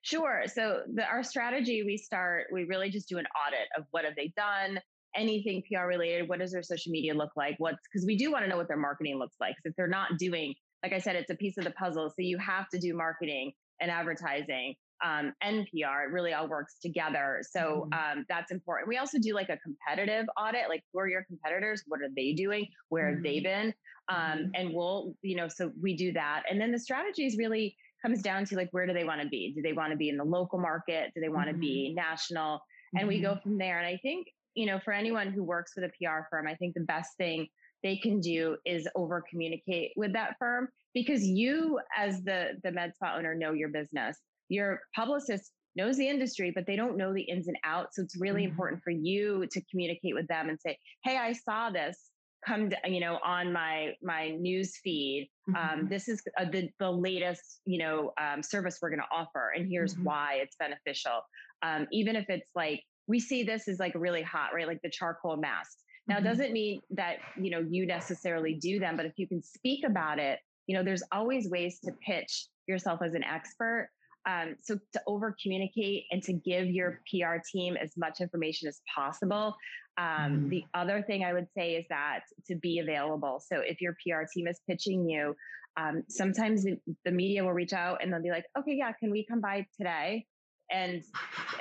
Sure. 0.02 0.44
So 0.46 0.80
the, 0.94 1.04
our 1.04 1.22
strategy, 1.22 1.82
we 1.82 1.98
start, 1.98 2.46
we 2.50 2.64
really 2.64 2.88
just 2.88 3.08
do 3.08 3.18
an 3.18 3.26
audit 3.46 3.68
of 3.76 3.84
what 3.90 4.06
have 4.06 4.16
they 4.16 4.32
done, 4.34 4.80
anything 5.14 5.62
PR 5.70 5.84
related. 5.84 6.26
What 6.26 6.38
does 6.38 6.52
their 6.52 6.62
social 6.62 6.90
media 6.90 7.12
look 7.12 7.32
like? 7.36 7.56
What's 7.58 7.78
because 7.92 8.06
we 8.06 8.16
do 8.16 8.32
want 8.32 8.44
to 8.44 8.48
know 8.48 8.56
what 8.56 8.68
their 8.68 8.78
marketing 8.78 9.18
looks 9.18 9.36
like. 9.38 9.54
Because 9.56 9.70
if 9.70 9.76
they're 9.76 9.88
not 9.88 10.18
doing, 10.18 10.54
like 10.82 10.94
I 10.94 10.98
said, 10.98 11.16
it's 11.16 11.30
a 11.30 11.36
piece 11.36 11.58
of 11.58 11.64
the 11.64 11.72
puzzle. 11.72 12.08
So 12.08 12.22
you 12.22 12.38
have 12.38 12.68
to 12.70 12.78
do 12.78 12.94
marketing 12.94 13.52
and 13.80 13.90
advertising 13.90 14.74
um, 15.04 15.32
and 15.42 15.66
PR. 15.66 16.02
It 16.04 16.12
really 16.12 16.32
all 16.32 16.48
works 16.48 16.76
together. 16.80 17.40
So 17.48 17.88
mm-hmm. 17.92 18.18
um, 18.18 18.26
that's 18.28 18.50
important. 18.50 18.88
We 18.88 18.98
also 18.98 19.18
do 19.18 19.34
like 19.34 19.48
a 19.48 19.58
competitive 19.58 20.26
audit, 20.36 20.68
like 20.68 20.82
who 20.92 21.00
are 21.00 21.08
your 21.08 21.24
competitors? 21.24 21.82
What 21.86 22.00
are 22.00 22.10
they 22.14 22.32
doing? 22.32 22.66
Where 22.88 23.10
have 23.10 23.22
they 23.22 23.36
mm-hmm. 23.36 23.68
been? 23.68 23.74
Um, 24.08 24.16
mm-hmm. 24.16 24.50
and 24.54 24.74
we'll, 24.74 25.14
you 25.22 25.36
know, 25.36 25.48
so 25.48 25.70
we 25.80 25.96
do 25.96 26.12
that. 26.12 26.42
And 26.50 26.60
then 26.60 26.72
the 26.72 26.78
strategies 26.78 27.36
really 27.36 27.76
comes 28.02 28.22
down 28.22 28.44
to 28.46 28.56
like, 28.56 28.68
where 28.72 28.86
do 28.86 28.92
they 28.92 29.04
want 29.04 29.20
to 29.20 29.28
be? 29.28 29.52
Do 29.54 29.62
they 29.62 29.72
want 29.72 29.90
to 29.92 29.96
be 29.96 30.08
in 30.08 30.16
the 30.16 30.24
local 30.24 30.58
market? 30.58 31.12
Do 31.14 31.20
they 31.20 31.28
want 31.28 31.48
to 31.48 31.54
be 31.54 31.92
national? 31.94 32.60
And 32.96 33.06
we 33.06 33.20
go 33.20 33.36
from 33.42 33.58
there. 33.58 33.78
And 33.78 33.86
I 33.86 33.98
think, 34.02 34.28
you 34.54 34.66
know, 34.66 34.78
for 34.84 34.92
anyone 34.92 35.30
who 35.32 35.44
works 35.44 35.72
with 35.76 35.84
a 35.84 35.88
PR 35.88 36.26
firm, 36.30 36.46
I 36.46 36.54
think 36.54 36.74
the 36.74 36.80
best 36.80 37.16
thing 37.18 37.48
they 37.82 37.96
can 37.96 38.20
do 38.20 38.56
is 38.64 38.88
over 38.94 39.22
communicate 39.28 39.92
with 39.96 40.12
that 40.12 40.36
firm 40.38 40.68
because 40.94 41.24
you 41.24 41.78
as 41.96 42.22
the 42.22 42.58
the 42.64 42.72
med 42.72 42.92
spa 42.94 43.14
owner 43.16 43.34
know 43.34 43.52
your 43.52 43.68
business 43.68 44.18
your 44.48 44.80
publicist 44.94 45.52
knows 45.76 45.96
the 45.96 46.08
industry, 46.08 46.52
but 46.54 46.66
they 46.66 46.76
don't 46.76 46.96
know 46.96 47.12
the 47.12 47.22
ins 47.22 47.48
and 47.48 47.56
outs. 47.64 47.96
So 47.96 48.02
it's 48.02 48.18
really 48.20 48.42
mm-hmm. 48.42 48.50
important 48.50 48.82
for 48.82 48.90
you 48.90 49.46
to 49.50 49.62
communicate 49.70 50.14
with 50.14 50.26
them 50.28 50.48
and 50.48 50.58
say, 50.60 50.78
"Hey, 51.04 51.16
I 51.16 51.32
saw 51.32 51.70
this 51.70 52.10
come, 52.46 52.70
to, 52.70 52.76
you 52.86 53.00
know, 53.00 53.18
on 53.24 53.52
my 53.52 53.94
my 54.02 54.30
news 54.30 54.76
feed. 54.82 55.30
Um, 55.48 55.54
mm-hmm. 55.54 55.80
Um, 55.80 55.88
this 55.88 56.08
is 56.08 56.22
uh, 56.38 56.44
the 56.50 56.68
the 56.78 56.90
latest, 56.90 57.60
you 57.64 57.78
know, 57.78 58.12
um, 58.20 58.42
service 58.42 58.78
we're 58.80 58.90
going 58.90 59.00
to 59.00 59.16
offer, 59.16 59.52
and 59.56 59.66
here's 59.68 59.94
mm-hmm. 59.94 60.04
why 60.04 60.38
it's 60.42 60.56
beneficial. 60.56 61.20
Um, 61.62 61.86
even 61.92 62.16
if 62.16 62.26
it's 62.28 62.50
like 62.54 62.82
we 63.06 63.20
see 63.20 63.42
this 63.42 63.68
is 63.68 63.78
like 63.78 63.92
really 63.94 64.22
hot, 64.22 64.50
right? 64.54 64.66
Like 64.66 64.82
the 64.82 64.90
charcoal 64.90 65.36
masks. 65.36 65.82
Now, 66.06 66.14
it 66.14 66.18
mm-hmm. 66.18 66.28
doesn't 66.28 66.52
mean 66.52 66.80
that 66.90 67.16
you 67.40 67.50
know 67.50 67.64
you 67.68 67.86
necessarily 67.86 68.54
do 68.54 68.78
them, 68.78 68.96
but 68.96 69.06
if 69.06 69.12
you 69.16 69.26
can 69.26 69.42
speak 69.42 69.84
about 69.84 70.18
it, 70.18 70.38
you 70.66 70.76
know, 70.76 70.84
there's 70.84 71.02
always 71.12 71.48
ways 71.48 71.78
to 71.84 71.92
pitch 72.04 72.46
yourself 72.66 73.00
as 73.02 73.14
an 73.14 73.24
expert 73.24 73.90
um, 74.28 74.56
so 74.62 74.78
to 74.92 75.00
over 75.06 75.34
communicate 75.42 76.04
and 76.10 76.22
to 76.22 76.32
give 76.32 76.66
your 76.68 77.00
PR 77.10 77.36
team 77.50 77.76
as 77.76 77.96
much 77.96 78.20
information 78.20 78.68
as 78.68 78.80
possible. 78.94 79.56
Um, 79.96 80.44
mm. 80.44 80.50
The 80.50 80.64
other 80.74 81.02
thing 81.02 81.24
I 81.24 81.32
would 81.32 81.46
say 81.56 81.74
is 81.76 81.86
that 81.88 82.20
to 82.46 82.54
be 82.56 82.80
available. 82.80 83.42
So 83.44 83.60
if 83.60 83.80
your 83.80 83.96
PR 84.04 84.24
team 84.32 84.46
is 84.46 84.60
pitching 84.68 85.08
you, 85.08 85.34
um, 85.76 86.02
sometimes 86.08 86.64
the 87.04 87.10
media 87.10 87.42
will 87.42 87.52
reach 87.52 87.72
out 87.72 88.02
and 88.02 88.12
they'll 88.12 88.22
be 88.22 88.30
like, 88.30 88.44
okay, 88.58 88.74
yeah, 88.74 88.92
can 88.92 89.10
we 89.10 89.24
come 89.24 89.40
by 89.40 89.66
today? 89.76 90.26
And 90.70 91.02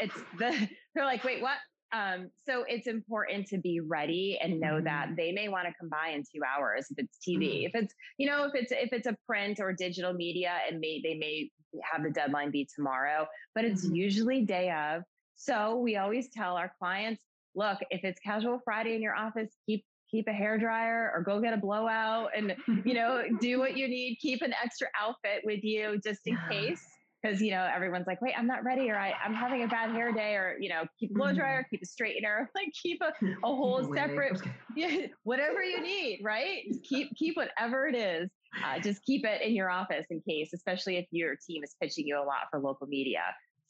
it's 0.01 0.15
the, 0.37 0.67
they're 0.95 1.05
like, 1.05 1.23
wait, 1.23 1.41
what? 1.41 1.57
Um, 1.93 2.29
so 2.45 2.65
it's 2.67 2.87
important 2.87 3.47
to 3.47 3.57
be 3.57 3.79
ready 3.79 4.37
and 4.41 4.59
know 4.59 4.73
mm-hmm. 4.73 4.85
that 4.85 5.09
they 5.15 5.31
may 5.31 5.47
want 5.47 5.67
to 5.67 5.73
come 5.79 5.89
by 5.89 6.09
in 6.09 6.23
two 6.23 6.41
hours 6.43 6.87
if 6.89 6.99
it's 6.99 7.17
TV. 7.25 7.39
Mm-hmm. 7.39 7.65
If 7.67 7.83
it's, 7.83 7.93
you 8.17 8.27
know, 8.27 8.45
if 8.45 8.55
it's 8.55 8.71
if 8.71 8.91
it's 8.91 9.07
a 9.07 9.15
print 9.25 9.59
or 9.59 9.73
digital 9.73 10.13
media, 10.13 10.53
and 10.69 10.79
may 10.79 11.01
they 11.01 11.15
may 11.15 11.49
have 11.83 12.03
the 12.03 12.09
deadline 12.09 12.51
be 12.51 12.67
tomorrow, 12.75 13.27
but 13.55 13.63
it's 13.63 13.85
mm-hmm. 13.85 13.95
usually 13.95 14.41
day 14.41 14.71
of. 14.71 15.03
So 15.35 15.77
we 15.77 15.97
always 15.97 16.29
tell 16.35 16.55
our 16.55 16.73
clients, 16.79 17.21
look, 17.55 17.77
if 17.91 18.03
it's 18.03 18.19
casual 18.19 18.59
Friday 18.65 18.95
in 18.95 19.01
your 19.01 19.15
office, 19.15 19.49
keep 19.65 19.85
keep 20.09 20.27
a 20.27 20.33
hair 20.33 20.57
dryer 20.57 21.11
or 21.13 21.21
go 21.21 21.41
get 21.41 21.53
a 21.53 21.57
blowout 21.57 22.29
and 22.35 22.55
you 22.85 22.93
know 22.93 23.23
do 23.41 23.59
what 23.59 23.75
you 23.75 23.87
need 23.87 24.17
keep 24.21 24.41
an 24.41 24.53
extra 24.63 24.87
outfit 24.99 25.41
with 25.43 25.61
you 25.63 25.99
just 26.01 26.21
in 26.25 26.37
case 26.49 26.85
because 27.27 27.41
you 27.41 27.51
know 27.51 27.67
everyone's 27.73 28.07
like 28.07 28.21
wait 28.21 28.33
i'm 28.37 28.47
not 28.47 28.63
ready 28.63 28.89
or 28.89 28.97
I, 28.97 29.13
i'm 29.23 29.33
having 29.33 29.63
a 29.63 29.67
bad 29.67 29.91
hair 29.91 30.11
day 30.11 30.33
or 30.33 30.55
you 30.59 30.69
know 30.69 30.83
keep 30.99 31.11
a 31.11 31.13
blow 31.13 31.33
dryer 31.33 31.61
mm-hmm. 31.61 31.75
keep 31.75 31.81
a 31.81 31.85
straightener 31.85 32.47
like 32.55 32.71
keep 32.81 33.01
a, 33.01 33.13
a 33.43 33.47
whole 33.47 33.83
separate 33.93 34.39
yeah, 34.75 35.07
whatever 35.23 35.63
you 35.63 35.81
need 35.81 36.21
right 36.23 36.63
keep 36.83 37.15
keep 37.15 37.35
whatever 37.37 37.87
it 37.87 37.95
is 37.95 38.29
uh, 38.63 38.79
just 38.79 39.03
keep 39.03 39.25
it 39.25 39.41
in 39.41 39.53
your 39.53 39.69
office 39.69 40.05
in 40.09 40.21
case 40.27 40.51
especially 40.53 40.97
if 40.97 41.05
your 41.11 41.35
team 41.47 41.63
is 41.63 41.75
pitching 41.81 42.07
you 42.07 42.17
a 42.17 42.23
lot 42.23 42.47
for 42.49 42.59
local 42.59 42.87
media 42.87 43.21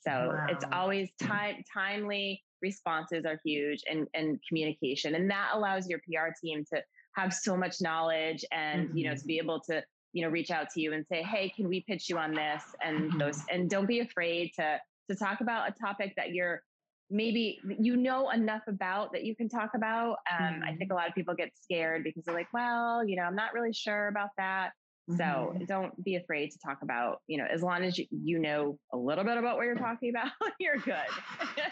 so 0.01 0.11
wow. 0.11 0.45
it's 0.49 0.65
always 0.71 1.09
time 1.21 1.63
timely 1.73 2.41
responses 2.61 3.25
are 3.25 3.39
huge 3.45 3.83
and 3.89 4.07
and 4.13 4.39
communication 4.47 5.15
and 5.15 5.29
that 5.29 5.51
allows 5.53 5.87
your 5.87 5.99
pr 5.99 6.31
team 6.41 6.63
to 6.71 6.81
have 7.15 7.33
so 7.33 7.57
much 7.57 7.81
knowledge 7.81 8.45
and 8.51 8.87
mm-hmm. 8.89 8.97
you 8.97 9.03
know 9.05 9.11
to 9.11 9.19
mm-hmm. 9.19 9.27
be 9.27 9.37
able 9.37 9.59
to 9.59 9.83
you 10.13 10.23
know 10.23 10.29
reach 10.29 10.51
out 10.51 10.69
to 10.69 10.81
you 10.81 10.93
and 10.93 11.05
say 11.11 11.21
hey 11.23 11.51
can 11.55 11.67
we 11.67 11.83
pitch 11.87 12.09
you 12.09 12.17
on 12.17 12.33
this 12.33 12.63
and 12.83 13.09
mm-hmm. 13.09 13.19
those 13.19 13.43
and 13.51 13.69
don't 13.69 13.87
be 13.87 13.99
afraid 13.99 14.51
to 14.55 14.79
to 15.09 15.15
talk 15.15 15.41
about 15.41 15.69
a 15.69 15.73
topic 15.73 16.13
that 16.17 16.31
you're 16.31 16.61
maybe 17.09 17.59
you 17.79 17.95
know 17.95 18.29
enough 18.31 18.63
about 18.67 19.11
that 19.13 19.23
you 19.23 19.35
can 19.35 19.47
talk 19.47 19.71
about 19.75 20.17
um, 20.31 20.45
mm-hmm. 20.45 20.63
i 20.63 20.75
think 20.75 20.91
a 20.91 20.95
lot 20.95 21.07
of 21.07 21.15
people 21.15 21.33
get 21.33 21.49
scared 21.61 22.03
because 22.03 22.23
they're 22.25 22.35
like 22.35 22.51
well 22.53 23.05
you 23.05 23.15
know 23.15 23.23
i'm 23.23 23.35
not 23.35 23.53
really 23.53 23.73
sure 23.73 24.07
about 24.07 24.29
that 24.37 24.71
so 25.09 25.23
mm-hmm. 25.23 25.63
don't 25.65 26.03
be 26.03 26.17
afraid 26.17 26.51
to 26.51 26.59
talk 26.59 26.79
about, 26.81 27.21
you 27.27 27.37
know, 27.37 27.45
as 27.49 27.61
long 27.61 27.83
as 27.83 27.97
you, 27.97 28.05
you 28.11 28.39
know 28.39 28.77
a 28.91 28.97
little 28.97 29.23
bit 29.23 29.37
about 29.37 29.55
what 29.55 29.63
you're 29.63 29.75
talking 29.75 30.09
about, 30.09 30.31
you're 30.59 30.77
good. 30.77 30.95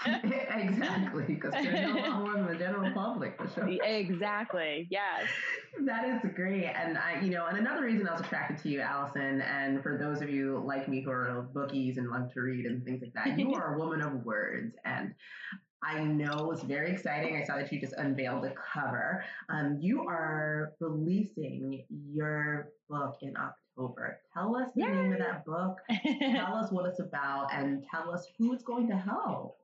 exactly. 0.55 1.23
Because 1.27 1.53
you're 1.61 1.73
no 1.73 2.19
more 2.19 2.33
than 2.33 2.47
the 2.47 2.55
general 2.55 2.93
public 2.93 3.37
for 3.37 3.49
sure. 3.49 3.67
Exactly. 3.67 4.87
Yes. 4.89 5.23
That 5.85 6.05
is 6.05 6.31
great. 6.33 6.65
And 6.65 6.97
I, 6.97 7.19
you 7.19 7.31
know, 7.31 7.47
and 7.47 7.57
another 7.57 7.83
reason 7.83 8.07
I 8.07 8.13
was 8.13 8.21
attracted 8.21 8.63
to 8.63 8.69
you, 8.69 8.79
Allison, 8.79 9.41
and 9.41 9.83
for 9.83 9.97
those 9.97 10.21
of 10.21 10.29
you 10.29 10.63
like 10.65 10.87
me 10.87 11.01
who 11.01 11.11
are 11.11 11.49
bookies 11.53 11.97
and 11.97 12.09
love 12.09 12.33
to 12.33 12.41
read 12.41 12.65
and 12.65 12.85
things 12.85 13.01
like 13.01 13.13
that, 13.15 13.37
you 13.37 13.53
are 13.53 13.75
a 13.75 13.77
woman 13.77 14.01
of 14.01 14.23
words. 14.23 14.75
And 14.85 15.13
I 15.85 16.03
know 16.03 16.51
it's 16.51 16.63
very 16.63 16.91
exciting. 16.91 17.37
I 17.37 17.43
saw 17.43 17.57
that 17.57 17.71
you 17.71 17.79
just 17.79 17.93
unveiled 17.93 18.43
the 18.43 18.53
cover. 18.73 19.23
Um, 19.49 19.77
you 19.79 20.07
are 20.07 20.73
releasing 20.79 21.83
your 21.89 22.69
book 22.89 23.17
in 23.21 23.35
October. 23.37 24.19
Tell 24.33 24.55
us 24.55 24.69
the 24.75 24.81
Yay. 24.83 24.91
name 24.91 25.13
of 25.13 25.19
that 25.19 25.45
book. 25.45 25.77
tell 26.19 26.55
us 26.55 26.71
what 26.71 26.87
it's 26.87 26.99
about, 26.99 27.53
and 27.53 27.85
tell 27.89 28.11
us 28.11 28.25
who 28.37 28.53
it's 28.53 28.63
going 28.63 28.87
to 28.89 28.95
help. 28.97 29.57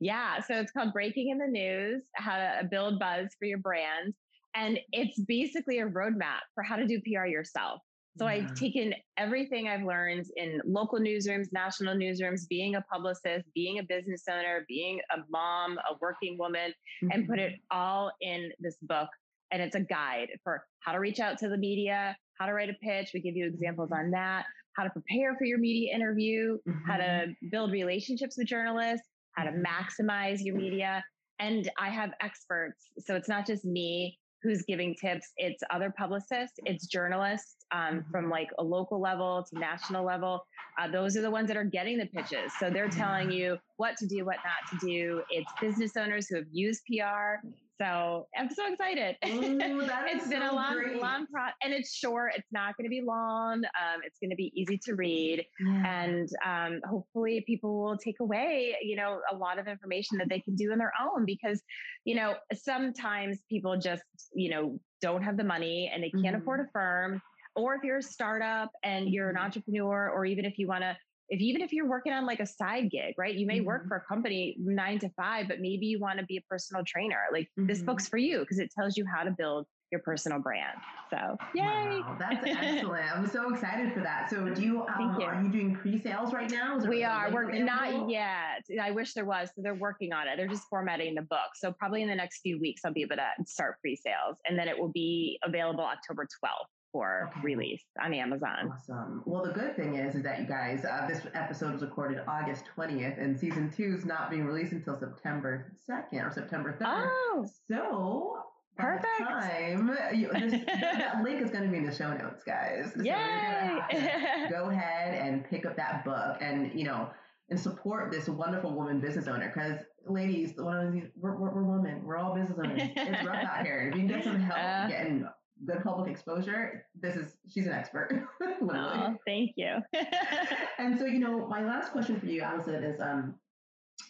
Yeah, 0.00 0.40
so 0.40 0.54
it's 0.54 0.72
called 0.72 0.94
Breaking 0.94 1.28
in 1.28 1.38
the 1.38 1.46
News: 1.46 2.02
How 2.14 2.36
to 2.36 2.66
Build 2.70 2.98
Buzz 2.98 3.28
for 3.38 3.44
Your 3.44 3.58
Brand, 3.58 4.14
and 4.54 4.78
it's 4.92 5.20
basically 5.20 5.80
a 5.80 5.86
roadmap 5.86 6.40
for 6.54 6.62
how 6.62 6.76
to 6.76 6.86
do 6.86 7.00
PR 7.00 7.26
yourself. 7.26 7.82
So 8.18 8.26
yeah. 8.26 8.32
I've 8.32 8.54
taken 8.54 8.94
everything 9.18 9.68
I've 9.68 9.84
learned 9.84 10.26
in 10.36 10.60
local 10.64 10.98
newsrooms, 10.98 11.46
national 11.52 11.96
newsrooms, 11.96 12.48
being 12.48 12.76
a 12.76 12.80
publicist, 12.82 13.44
being 13.54 13.78
a 13.78 13.82
business 13.82 14.24
owner, 14.28 14.64
being 14.68 15.00
a 15.12 15.18
mom, 15.30 15.78
a 15.78 15.96
working 16.00 16.36
woman, 16.38 16.70
mm-hmm. 16.70 17.10
and 17.12 17.28
put 17.28 17.38
it 17.38 17.52
mm-hmm. 17.52 17.78
all 17.78 18.10
in 18.20 18.50
this 18.58 18.76
book. 18.82 19.08
And 19.52 19.62
it's 19.62 19.76
a 19.76 19.80
guide 19.80 20.28
for 20.42 20.64
how 20.80 20.92
to 20.92 20.98
reach 20.98 21.20
out 21.20 21.38
to 21.38 21.48
the 21.48 21.58
media, 21.58 22.16
how 22.38 22.46
to 22.46 22.52
write 22.52 22.70
a 22.70 22.74
pitch. 22.82 23.10
We 23.14 23.20
give 23.20 23.36
you 23.36 23.46
examples 23.46 23.90
on 23.92 24.10
that, 24.12 24.44
how 24.76 24.84
to 24.84 24.90
prepare 24.90 25.36
for 25.36 25.44
your 25.44 25.58
media 25.58 25.94
interview, 25.94 26.58
mm-hmm. 26.68 26.90
how 26.90 26.96
to 26.96 27.04
mm-hmm. 27.04 27.48
build 27.50 27.72
relationships 27.72 28.36
with 28.38 28.46
journalists, 28.46 29.06
how 29.32 29.44
to 29.44 29.50
mm-hmm. 29.50 29.62
maximize 29.62 30.38
your 30.40 30.56
media. 30.56 31.04
And 31.38 31.70
I 31.78 31.90
have 31.90 32.10
experts. 32.22 32.86
So 32.98 33.14
it's 33.14 33.28
not 33.28 33.46
just 33.46 33.64
me 33.64 34.18
who's 34.46 34.62
giving 34.62 34.94
tips. 34.94 35.32
It's 35.36 35.62
other 35.70 35.92
publicists, 35.96 36.58
it's 36.64 36.86
journalists 36.86 37.56
um, 37.72 37.80
mm-hmm. 37.80 38.10
from 38.10 38.30
like 38.30 38.48
a 38.58 38.62
local 38.62 39.00
level 39.00 39.44
to 39.50 39.58
national 39.58 40.04
level. 40.04 40.46
Uh, 40.80 40.88
those 40.88 41.16
are 41.16 41.22
the 41.22 41.30
ones 41.30 41.48
that 41.48 41.56
are 41.56 41.64
getting 41.64 41.98
the 41.98 42.06
pitches. 42.06 42.52
So 42.60 42.70
they're 42.70 42.88
telling 42.88 43.30
you 43.30 43.58
what 43.76 43.96
to 43.96 44.06
do, 44.06 44.24
what 44.24 44.36
not 44.44 44.78
to 44.78 44.86
do. 44.86 45.22
It's 45.30 45.50
business 45.60 45.96
owners 45.96 46.28
who 46.28 46.36
have 46.36 46.46
used 46.52 46.82
PR. 46.86 47.46
So 47.80 48.26
I'm 48.36 48.48
so 48.50 48.72
excited. 48.72 49.16
Ooh, 49.26 49.58
it's 50.06 50.28
been 50.28 50.40
so 50.40 50.50
a 50.50 50.54
long, 50.54 50.74
great. 50.74 51.00
long 51.00 51.26
process, 51.26 51.54
and 51.62 51.72
it's 51.72 51.94
short. 51.94 52.32
It's 52.36 52.48
not 52.52 52.76
going 52.76 52.84
to 52.84 52.90
be 52.90 53.02
long. 53.02 53.64
Um, 53.64 54.00
it's 54.04 54.18
going 54.18 54.30
to 54.30 54.36
be 54.36 54.52
easy 54.54 54.78
to 54.86 54.94
read, 54.94 55.44
yeah. 55.60 56.04
and 56.04 56.28
um, 56.44 56.80
hopefully, 56.88 57.44
people 57.46 57.82
will 57.82 57.98
take 57.98 58.20
away, 58.20 58.76
you 58.82 58.96
know, 58.96 59.20
a 59.30 59.36
lot 59.36 59.58
of 59.58 59.68
information 59.68 60.18
that 60.18 60.28
they 60.28 60.40
can 60.40 60.54
do 60.54 60.72
on 60.72 60.78
their 60.78 60.92
own. 61.00 61.26
Because, 61.26 61.62
you 62.04 62.14
know, 62.14 62.34
sometimes 62.54 63.38
people 63.50 63.76
just, 63.76 64.02
you 64.34 64.50
know, 64.50 64.78
don't 65.02 65.22
have 65.22 65.36
the 65.36 65.44
money 65.44 65.90
and 65.92 66.02
they 66.02 66.10
can't 66.10 66.26
mm-hmm. 66.26 66.36
afford 66.36 66.60
a 66.60 66.66
firm 66.72 67.20
or 67.56 67.74
if 67.74 67.82
you're 67.82 67.98
a 67.98 68.02
startup 68.02 68.70
and 68.84 69.08
you're 69.08 69.30
an 69.30 69.36
mm-hmm. 69.36 69.44
entrepreneur, 69.44 70.10
or 70.10 70.26
even 70.26 70.44
if 70.44 70.58
you 70.58 70.68
want 70.68 70.82
to, 70.82 70.96
if 71.28 71.40
even 71.40 71.62
if 71.62 71.72
you're 71.72 71.88
working 71.88 72.12
on 72.12 72.26
like 72.26 72.40
a 72.40 72.46
side 72.46 72.90
gig, 72.90 73.14
right? 73.18 73.34
You 73.34 73.46
may 73.46 73.58
mm-hmm. 73.58 73.66
work 73.66 73.88
for 73.88 73.96
a 73.96 74.00
company 74.02 74.56
nine 74.58 74.98
to 75.00 75.08
five, 75.10 75.48
but 75.48 75.60
maybe 75.60 75.86
you 75.86 75.98
want 75.98 76.18
to 76.18 76.24
be 76.26 76.36
a 76.36 76.42
personal 76.48 76.84
trainer. 76.84 77.18
Like 77.32 77.48
mm-hmm. 77.58 77.66
this 77.66 77.82
book's 77.82 78.08
for 78.08 78.18
you 78.18 78.40
because 78.40 78.58
it 78.58 78.70
tells 78.76 78.96
you 78.96 79.04
how 79.06 79.24
to 79.24 79.30
build 79.30 79.66
your 79.92 80.00
personal 80.00 80.40
brand. 80.40 80.76
So, 81.10 81.36
yay! 81.54 81.62
Wow, 81.62 82.16
that's 82.18 82.44
excellent. 82.46 83.16
I'm 83.16 83.28
so 83.28 83.52
excited 83.52 83.92
for 83.92 84.00
that. 84.00 84.28
So, 84.28 84.48
do 84.48 84.62
you, 84.62 84.82
um, 84.82 85.16
you. 85.18 85.24
are 85.24 85.40
you 85.40 85.48
doing 85.48 85.76
pre-sales 85.76 86.32
right 86.32 86.50
now? 86.50 86.78
We 86.78 87.04
are. 87.04 87.30
We're 87.30 87.62
not 87.62 88.10
yet. 88.10 88.64
I 88.82 88.90
wish 88.90 89.14
there 89.14 89.24
was. 89.24 89.48
So 89.54 89.62
they're 89.62 89.74
working 89.74 90.12
on 90.12 90.26
it. 90.26 90.36
They're 90.36 90.48
just 90.48 90.64
formatting 90.68 91.14
the 91.14 91.22
book. 91.22 91.54
So 91.54 91.72
probably 91.72 92.02
in 92.02 92.08
the 92.08 92.16
next 92.16 92.40
few 92.40 92.58
weeks, 92.58 92.82
I'll 92.84 92.92
be 92.92 93.02
able 93.02 93.16
to 93.16 93.28
start 93.46 93.76
pre-sales, 93.80 94.36
and 94.48 94.58
then 94.58 94.66
it 94.66 94.76
will 94.76 94.92
be 94.92 95.38
available 95.44 95.84
October 95.84 96.26
12th 96.44 96.75
for 96.96 97.28
okay. 97.30 97.40
release 97.42 97.84
on 98.02 98.14
Amazon. 98.14 98.72
Awesome. 98.72 99.22
Well, 99.26 99.44
the 99.44 99.52
good 99.52 99.76
thing 99.76 99.96
is, 99.96 100.14
is 100.14 100.22
that 100.22 100.40
you 100.40 100.46
guys, 100.46 100.82
uh, 100.82 101.06
this 101.06 101.20
episode 101.34 101.74
was 101.74 101.82
recorded 101.82 102.22
August 102.26 102.64
20th, 102.74 103.22
and 103.22 103.38
season 103.38 103.70
two 103.70 103.94
is 103.98 104.06
not 104.06 104.30
being 104.30 104.46
released 104.46 104.72
until 104.72 104.98
September 104.98 105.70
2nd 105.86 106.26
or 106.26 106.32
September 106.32 106.74
3rd. 106.80 107.10
Oh, 107.10 107.46
so 107.68 108.38
perfect 108.78 109.18
time. 109.18 109.94
You, 110.14 110.28
that 110.32 111.20
link 111.22 111.42
is 111.42 111.50
going 111.50 111.64
to 111.64 111.70
be 111.70 111.76
in 111.76 111.84
the 111.84 111.94
show 111.94 112.14
notes, 112.16 112.42
guys. 112.44 112.92
So 112.96 113.02
Yay! 113.02 114.48
go 114.50 114.70
ahead 114.70 115.12
and 115.14 115.44
pick 115.44 115.66
up 115.66 115.76
that 115.76 116.02
book, 116.02 116.38
and 116.40 116.72
you 116.74 116.84
know. 116.84 117.10
And 117.48 117.60
support 117.60 118.10
this 118.10 118.28
wonderful 118.28 118.74
woman 118.74 118.98
business 118.98 119.28
owner 119.28 119.52
because, 119.54 119.78
ladies, 120.04 120.54
one 120.56 120.84
of 120.84 120.92
these 120.92 121.04
we're, 121.16 121.36
we're, 121.36 121.54
we're 121.54 121.62
women, 121.62 122.02
we're 122.04 122.16
all 122.16 122.34
business 122.34 122.58
owners. 122.58 122.82
It's 122.82 123.24
rough 123.24 123.44
out 123.44 123.64
here. 123.64 123.88
If 123.88 123.94
you 123.94 124.00
can 124.00 124.08
get 124.08 124.24
some 124.24 124.40
help 124.40 124.58
uh, 124.60 124.88
getting 124.88 125.28
good 125.64 125.82
public 125.82 126.10
exposure, 126.10 126.86
this 127.00 127.16
is 127.16 127.36
she's 127.48 127.66
an 127.66 127.72
expert. 127.72 128.26
oh, 128.42 129.16
thank 129.26 129.52
you. 129.56 129.76
and 130.78 130.98
so, 130.98 131.06
you 131.06 131.18
know, 131.18 131.46
my 131.46 131.64
last 131.64 131.92
question 131.92 132.20
for 132.20 132.26
you, 132.26 132.42
Allison, 132.42 132.74
is 132.74 133.00
um, 133.00 133.34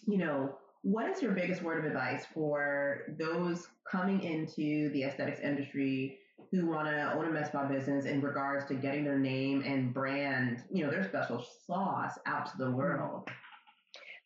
you 0.06 0.18
know, 0.18 0.56
what 0.82 1.09
is 1.09 1.22
your 1.22 1.32
biggest 1.32 1.62
word 1.62 1.78
of 1.78 1.85
advice 1.85 2.24
for 2.32 3.02
those 3.18 3.68
coming 3.90 4.22
into 4.22 4.90
the 4.92 5.04
aesthetics 5.04 5.40
industry 5.40 6.18
who 6.50 6.66
want 6.66 6.88
to 6.88 7.12
own 7.12 7.26
a 7.26 7.30
med 7.30 7.46
spa 7.46 7.66
business 7.66 8.04
in 8.04 8.20
regards 8.20 8.64
to 8.66 8.74
getting 8.74 9.04
their 9.04 9.18
name 9.18 9.62
and 9.66 9.92
brand, 9.92 10.62
you 10.70 10.85
know, 10.85 10.90
their 10.90 11.04
special 11.04 11.44
sauce 11.66 12.18
out 12.26 12.46
to 12.46 12.59
the 12.59 12.70
world? 12.70 13.28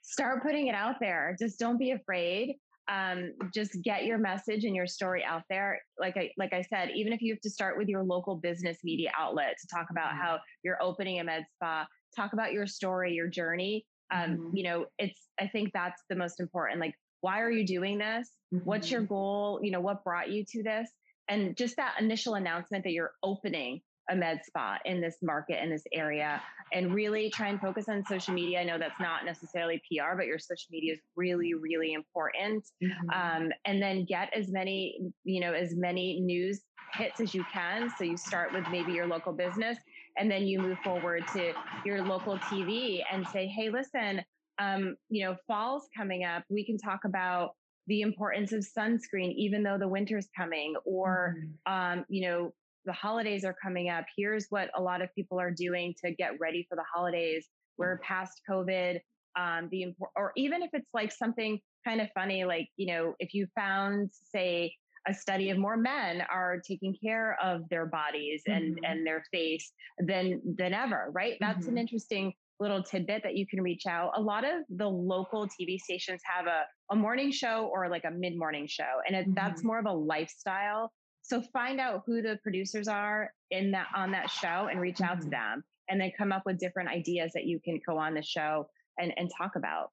Start 0.03 0.43
putting 0.43 0.67
it 0.67 0.75
out 0.75 0.97
there. 1.01 1.37
Just 1.39 1.59
don't 1.59 1.79
be 1.79 1.93
afraid 1.93 2.57
um, 2.91 3.33
just 3.55 3.81
get 3.83 4.05
your 4.05 4.19
message 4.19 4.65
and 4.65 4.75
your 4.75 4.87
story 4.87 5.25
out 5.25 5.43
there. 5.49 5.81
Like 5.99 6.17
I 6.17 6.31
like 6.37 6.53
I 6.53 6.63
said, 6.63 6.91
even 6.95 7.13
if 7.13 7.23
you 7.23 7.33
have 7.33 7.41
to 7.43 7.51
start 7.51 7.79
with 7.79 7.89
your 7.89 8.03
local 8.03 8.37
business 8.37 8.79
media 8.83 9.13
outlet 9.19 9.57
to 9.61 9.69
talk 9.69 9.87
about 9.91 10.11
mm-hmm. 10.11 10.23
how 10.23 10.39
you're 10.65 10.83
opening 10.83 11.21
a 11.21 11.25
med 11.25 11.45
spa, 11.55 11.87
talk 12.17 12.33
about 12.33 12.53
your 12.53 12.67
story, 12.67 13.15
your 13.15 13.29
journey. 13.29 13.87
Um, 14.13 14.31
mm-hmm. 14.31 14.57
You 14.57 14.65
know, 14.65 14.87
it's 14.99 15.21
I 15.41 15.47
think 15.47 15.71
that's 15.73 16.03
the 16.11 16.17
most 16.17 16.41
important. 16.41 16.81
Like, 16.81 16.95
why 17.21 17.41
are 17.41 17.51
you 17.51 17.65
doing 17.65 17.99
this? 17.99 18.29
Mm-hmm. 18.53 18.65
What's 18.65 18.91
your 18.91 19.03
goal? 19.03 19.61
You 19.63 19.71
know, 19.71 19.81
what 19.81 20.03
brought 20.03 20.31
you 20.31 20.45
to 20.53 20.63
this? 20.63 20.91
And 21.29 21.57
just 21.57 21.77
that 21.77 21.95
initial 22.01 22.35
announcement 22.35 22.83
that 22.83 22.93
you're 22.93 23.13
opening 23.23 23.83
a 24.09 24.17
med 24.17 24.41
spa 24.45 24.79
in 24.85 25.01
this 25.01 25.17
market 25.23 25.63
in 25.63 25.71
this 25.71 25.85
area 25.93 26.41
and 26.73 26.95
really 26.95 27.31
try 27.31 27.49
and 27.49 27.61
focus 27.61 27.89
on 27.89 28.05
social 28.07 28.35
media 28.35 28.61
i 28.61 28.65
know 28.65 28.79
that's 28.79 29.01
not 29.01 29.25
necessarily 29.25 29.81
pr 29.89 30.17
but 30.17 30.27
your 30.27 30.39
social 30.39 30.69
media 30.71 30.93
is 30.93 31.01
really 31.17 31.55
really 31.55 31.93
important 31.93 32.65
mm-hmm. 32.83 33.11
um, 33.11 33.51
and 33.65 33.83
then 33.83 34.05
get 34.05 34.33
as 34.35 34.51
many 34.51 34.99
you 35.25 35.41
know 35.41 35.53
as 35.53 35.75
many 35.77 36.21
news 36.21 36.63
hits 36.95 37.21
as 37.21 37.35
you 37.35 37.45
can 37.53 37.91
so 37.97 38.05
you 38.05 38.17
start 38.17 38.53
with 38.53 38.65
maybe 38.71 38.93
your 38.93 39.07
local 39.07 39.33
business 39.33 39.79
and 40.17 40.31
then 40.31 40.47
you 40.47 40.59
move 40.59 40.79
forward 40.83 41.23
to 41.33 41.53
your 41.85 42.03
local 42.03 42.37
tv 42.39 43.01
and 43.13 43.27
say 43.29 43.47
hey 43.47 43.71
listen 43.71 44.23
um, 44.59 44.97
you 45.09 45.25
know 45.25 45.37
fall's 45.47 45.89
coming 45.97 46.25
up 46.25 46.43
we 46.49 46.65
can 46.65 46.77
talk 46.77 47.01
about 47.05 47.53
the 47.87 48.03
importance 48.03 48.53
of 48.53 48.61
sunscreen 48.61 49.35
even 49.35 49.63
though 49.63 49.79
the 49.79 49.89
winter's 49.89 50.29
coming 50.37 50.75
or 50.85 51.37
mm-hmm. 51.39 51.73
um, 51.73 52.05
you 52.09 52.29
know 52.29 52.53
the 52.85 52.93
holidays 52.93 53.45
are 53.45 53.55
coming 53.63 53.89
up. 53.89 54.05
Here's 54.17 54.47
what 54.51 54.71
a 54.77 54.83
lot 54.83 55.03
of 55.03 55.15
people 55.15 55.39
are 55.39 55.51
doing 55.51 55.95
to 56.05 56.15
get 56.15 56.33
ready 56.41 56.67
for 56.69 56.77
the 56.77 56.85
holidays. 56.93 57.47
We're 57.79 57.99
past 57.99 58.41
COVID. 58.49 59.01
Um, 59.39 59.69
the 59.71 59.95
or 60.17 60.33
even 60.37 60.63
if 60.63 60.71
it's 60.73 60.91
like 60.93 61.13
something 61.13 61.61
kind 61.87 62.01
of 62.01 62.09
funny, 62.15 62.45
like 62.45 62.69
you 62.77 62.93
know, 62.93 63.15
if 63.21 63.33
you 63.33 63.47
found, 63.57 64.11
say, 64.35 64.75
a 65.09 65.15
study 65.15 65.51
of 65.51 65.59
more 65.59 65.77
men 65.77 66.23
are 66.31 66.61
taking 66.67 66.95
care 67.03 67.39
of 67.43 67.63
their 67.71 67.87
bodies 67.87 68.43
and 68.47 68.77
mm-hmm. 68.77 68.85
and 68.85 69.07
their 69.07 69.25
face 69.33 69.73
than 69.99 70.41
than 70.59 70.75
ever, 70.75 71.11
right? 71.13 71.37
That's 71.41 71.61
mm-hmm. 71.67 71.77
an 71.77 71.79
interesting 71.79 72.33
little 72.59 72.83
tidbit 72.83 73.23
that 73.23 73.37
you 73.37 73.47
can 73.47 73.63
reach 73.63 73.87
out. 73.87 74.13
A 74.17 74.21
lot 74.21 74.45
of 74.45 74.65
the 74.69 74.87
local 74.87 75.49
TV 75.49 75.79
stations 75.79 76.21
have 76.25 76.47
a, 76.47 76.65
a 76.93 76.97
morning 76.97 77.33
show 77.33 77.71
or 77.73 77.89
like 77.89 78.05
a 78.05 78.11
mid 78.11 78.37
morning 78.37 78.67
show, 78.69 79.01
and 79.07 79.17
it, 79.17 79.23
mm-hmm. 79.23 79.35
that's 79.35 79.65
more 79.65 79.79
of 79.79 79.87
a 79.87 79.93
lifestyle 79.93 80.93
so 81.31 81.41
find 81.53 81.79
out 81.79 82.03
who 82.07 82.21
the 82.21 82.41
producers 82.43 82.89
are 82.89 83.33
in 83.53 83.71
that 83.71 83.87
on 83.95 84.11
that 84.11 84.29
show 84.29 84.69
and 84.69 84.81
reach 84.81 85.01
out 85.01 85.19
mm-hmm. 85.19 85.27
to 85.27 85.31
them 85.31 85.65
and 85.89 86.01
then 86.01 86.11
come 86.19 86.33
up 86.33 86.43
with 86.45 86.59
different 86.59 86.89
ideas 86.89 87.31
that 87.35 87.45
you 87.45 87.61
can 87.61 87.81
go 87.87 87.97
on 87.97 88.15
the 88.15 88.23
show 88.23 88.67
and, 88.99 89.13
and 89.17 89.31
talk 89.39 89.55
about. 89.55 89.91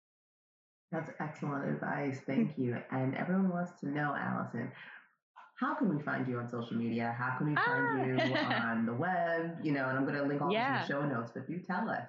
That's 0.92 1.12
excellent 1.20 1.70
advice. 1.70 2.22
Thank 2.26 2.58
you. 2.58 2.78
And 2.92 3.16
everyone 3.16 3.50
wants 3.50 3.80
to 3.82 3.90
know, 3.90 4.16
Allison, 4.18 4.72
how 5.60 5.76
can 5.76 5.96
we 5.96 6.02
find 6.02 6.28
you 6.28 6.40
on 6.40 6.50
social 6.50 6.76
media? 6.76 7.16
How 7.18 7.38
can 7.38 7.50
we 7.50 7.56
find 7.56 8.22
ah. 8.22 8.26
you 8.26 8.36
on 8.36 8.86
the 8.86 8.94
web? 8.96 9.58
You 9.64 9.74
know, 9.74 9.90
and 9.90 9.98
I'm 9.98 10.06
going 10.06 10.18
to 10.18 10.24
link 10.24 10.42
all 10.42 10.52
yeah. 10.52 10.82
this 10.82 10.90
in 10.90 10.96
the 10.96 11.02
show 11.02 11.08
notes, 11.08 11.32
but 11.36 11.48
you 11.50 11.60
tell 11.60 11.88
us. 11.90 12.08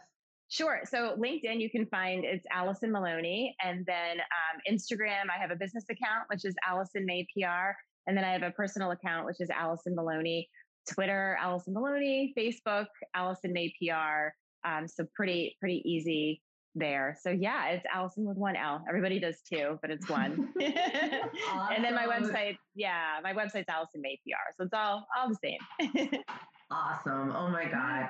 Sure. 0.51 0.81
So 0.85 1.17
LinkedIn, 1.19 1.61
you 1.61 1.69
can 1.69 1.85
find 1.87 2.25
it's 2.25 2.47
Allison 2.51 2.91
Maloney, 2.91 3.55
and 3.62 3.85
then 3.85 4.19
um, 4.21 4.61
Instagram, 4.71 5.25
I 5.35 5.38
have 5.38 5.51
a 5.51 5.57
business 5.57 5.85
account 5.91 6.25
which 6.29 6.47
is 6.47 6.55
Allison 6.67 7.05
May 7.05 7.27
PR, 7.35 7.73
and 8.09 8.16
then 8.16 8.25
I 8.25 8.33
have 8.33 8.42
a 8.42 8.51
personal 8.51 8.90
account, 8.90 9.27
which 9.27 9.37
is 9.38 9.51
Allison 9.51 9.94
Maloney. 9.94 10.49
Twitter, 10.90 11.37
Allison 11.40 11.75
Maloney. 11.75 12.33
Facebook, 12.37 12.87
Allison 13.14 13.53
May 13.53 13.73
PR. 13.79 14.31
Um, 14.66 14.88
so 14.88 15.05
pretty, 15.14 15.57
pretty 15.61 15.83
easy 15.85 16.42
there. 16.75 17.16
So 17.23 17.31
yeah, 17.31 17.68
it's 17.68 17.85
Allison 17.92 18.25
with 18.25 18.38
one 18.38 18.57
L. 18.57 18.83
Everybody 18.88 19.21
does 19.21 19.42
two, 19.42 19.79
but 19.83 19.90
it's 19.90 20.09
one. 20.09 20.53
awesome. 20.57 21.71
And 21.75 21.85
then 21.85 21.94
my 21.94 22.07
website, 22.07 22.57
yeah, 22.75 23.18
my 23.23 23.35
website's 23.35 23.68
Allison 23.68 24.01
May 24.01 24.18
PR. 24.25 24.53
So 24.57 24.64
it's 24.64 24.75
all 24.75 25.07
all 25.16 25.29
the 25.29 25.37
same. 25.44 26.11
awesome. 26.71 27.33
Oh 27.37 27.49
my 27.49 27.66
God. 27.66 28.09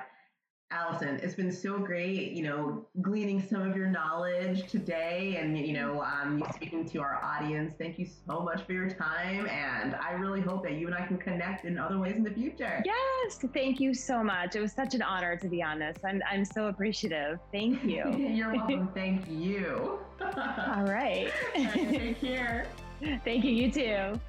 Allison, 0.71 1.19
it's 1.23 1.33
been 1.33 1.51
so 1.51 1.79
great, 1.79 2.33
you 2.33 2.43
know, 2.43 2.85
gleaning 3.01 3.41
some 3.41 3.67
of 3.67 3.75
your 3.75 3.87
knowledge 3.87 4.69
today 4.69 5.37
and, 5.41 5.57
you 5.57 5.73
know, 5.73 6.03
um, 6.03 6.43
speaking 6.53 6.87
to 6.89 6.99
our 6.99 7.19
audience. 7.23 7.73
Thank 7.79 7.97
you 7.97 8.05
so 8.05 8.41
much 8.41 8.61
for 8.67 8.73
your 8.73 8.87
time. 8.87 9.47
And 9.49 9.95
I 9.95 10.11
really 10.11 10.41
hope 10.41 10.61
that 10.65 10.73
you 10.73 10.85
and 10.85 10.95
I 10.95 11.07
can 11.07 11.17
connect 11.17 11.65
in 11.65 11.79
other 11.79 11.97
ways 11.97 12.17
in 12.17 12.23
the 12.23 12.29
future. 12.29 12.83
Yes. 12.85 13.39
Thank 13.51 13.79
you 13.79 13.95
so 13.95 14.23
much. 14.23 14.55
It 14.55 14.61
was 14.61 14.71
such 14.71 14.93
an 14.93 15.01
honor, 15.01 15.35
to 15.37 15.47
be 15.47 15.63
honest. 15.63 16.05
I'm, 16.05 16.21
I'm 16.29 16.45
so 16.45 16.67
appreciative. 16.67 17.39
Thank 17.51 17.83
you. 17.83 18.07
You're 18.15 18.53
welcome. 18.53 18.89
Thank 18.93 19.27
you. 19.27 19.97
All 20.21 20.83
right. 20.83 21.31
All 21.55 21.63
right. 21.63 21.89
Take 21.89 22.21
care. 22.21 22.67
Thank 23.25 23.43
you. 23.43 23.51
You 23.51 23.71
too. 23.71 24.19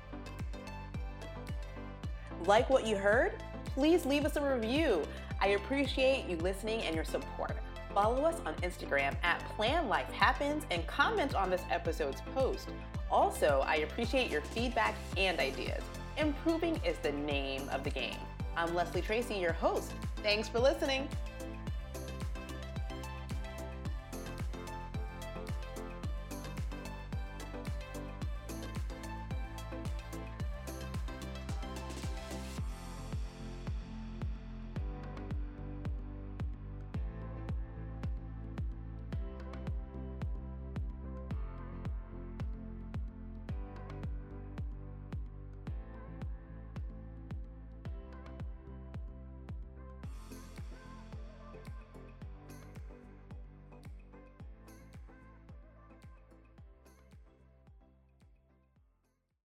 Like 2.46 2.70
what 2.70 2.87
you 2.87 2.96
heard? 2.96 3.35
please 3.74 4.05
leave 4.05 4.24
us 4.24 4.37
a 4.37 4.55
review. 4.55 5.03
I 5.40 5.48
appreciate 5.48 6.29
you 6.29 6.37
listening 6.37 6.83
and 6.83 6.94
your 6.94 7.05
support. 7.05 7.57
Follow 7.94 8.24
us 8.24 8.40
on 8.46 8.55
Instagram 8.57 9.14
at 9.22 9.40
Plan 9.57 9.88
Life 9.88 10.11
Happens 10.12 10.64
and 10.70 10.87
comment 10.87 11.35
on 11.35 11.50
this 11.50 11.62
episode's 11.70 12.20
post. 12.35 12.68
Also, 13.11 13.64
I 13.66 13.76
appreciate 13.76 14.31
your 14.31 14.42
feedback 14.42 14.94
and 15.16 15.40
ideas. 15.40 15.83
Improving 16.16 16.81
is 16.85 16.98
the 16.98 17.12
name 17.12 17.68
of 17.70 17.83
the 17.83 17.90
game. 17.90 18.18
I'm 18.57 18.74
Leslie 18.74 19.03
Tracy, 19.03 19.35
your 19.35 19.53
host. 19.53 19.92
Thanks 20.22 20.48
for 20.48 20.59
listening. 20.59 21.09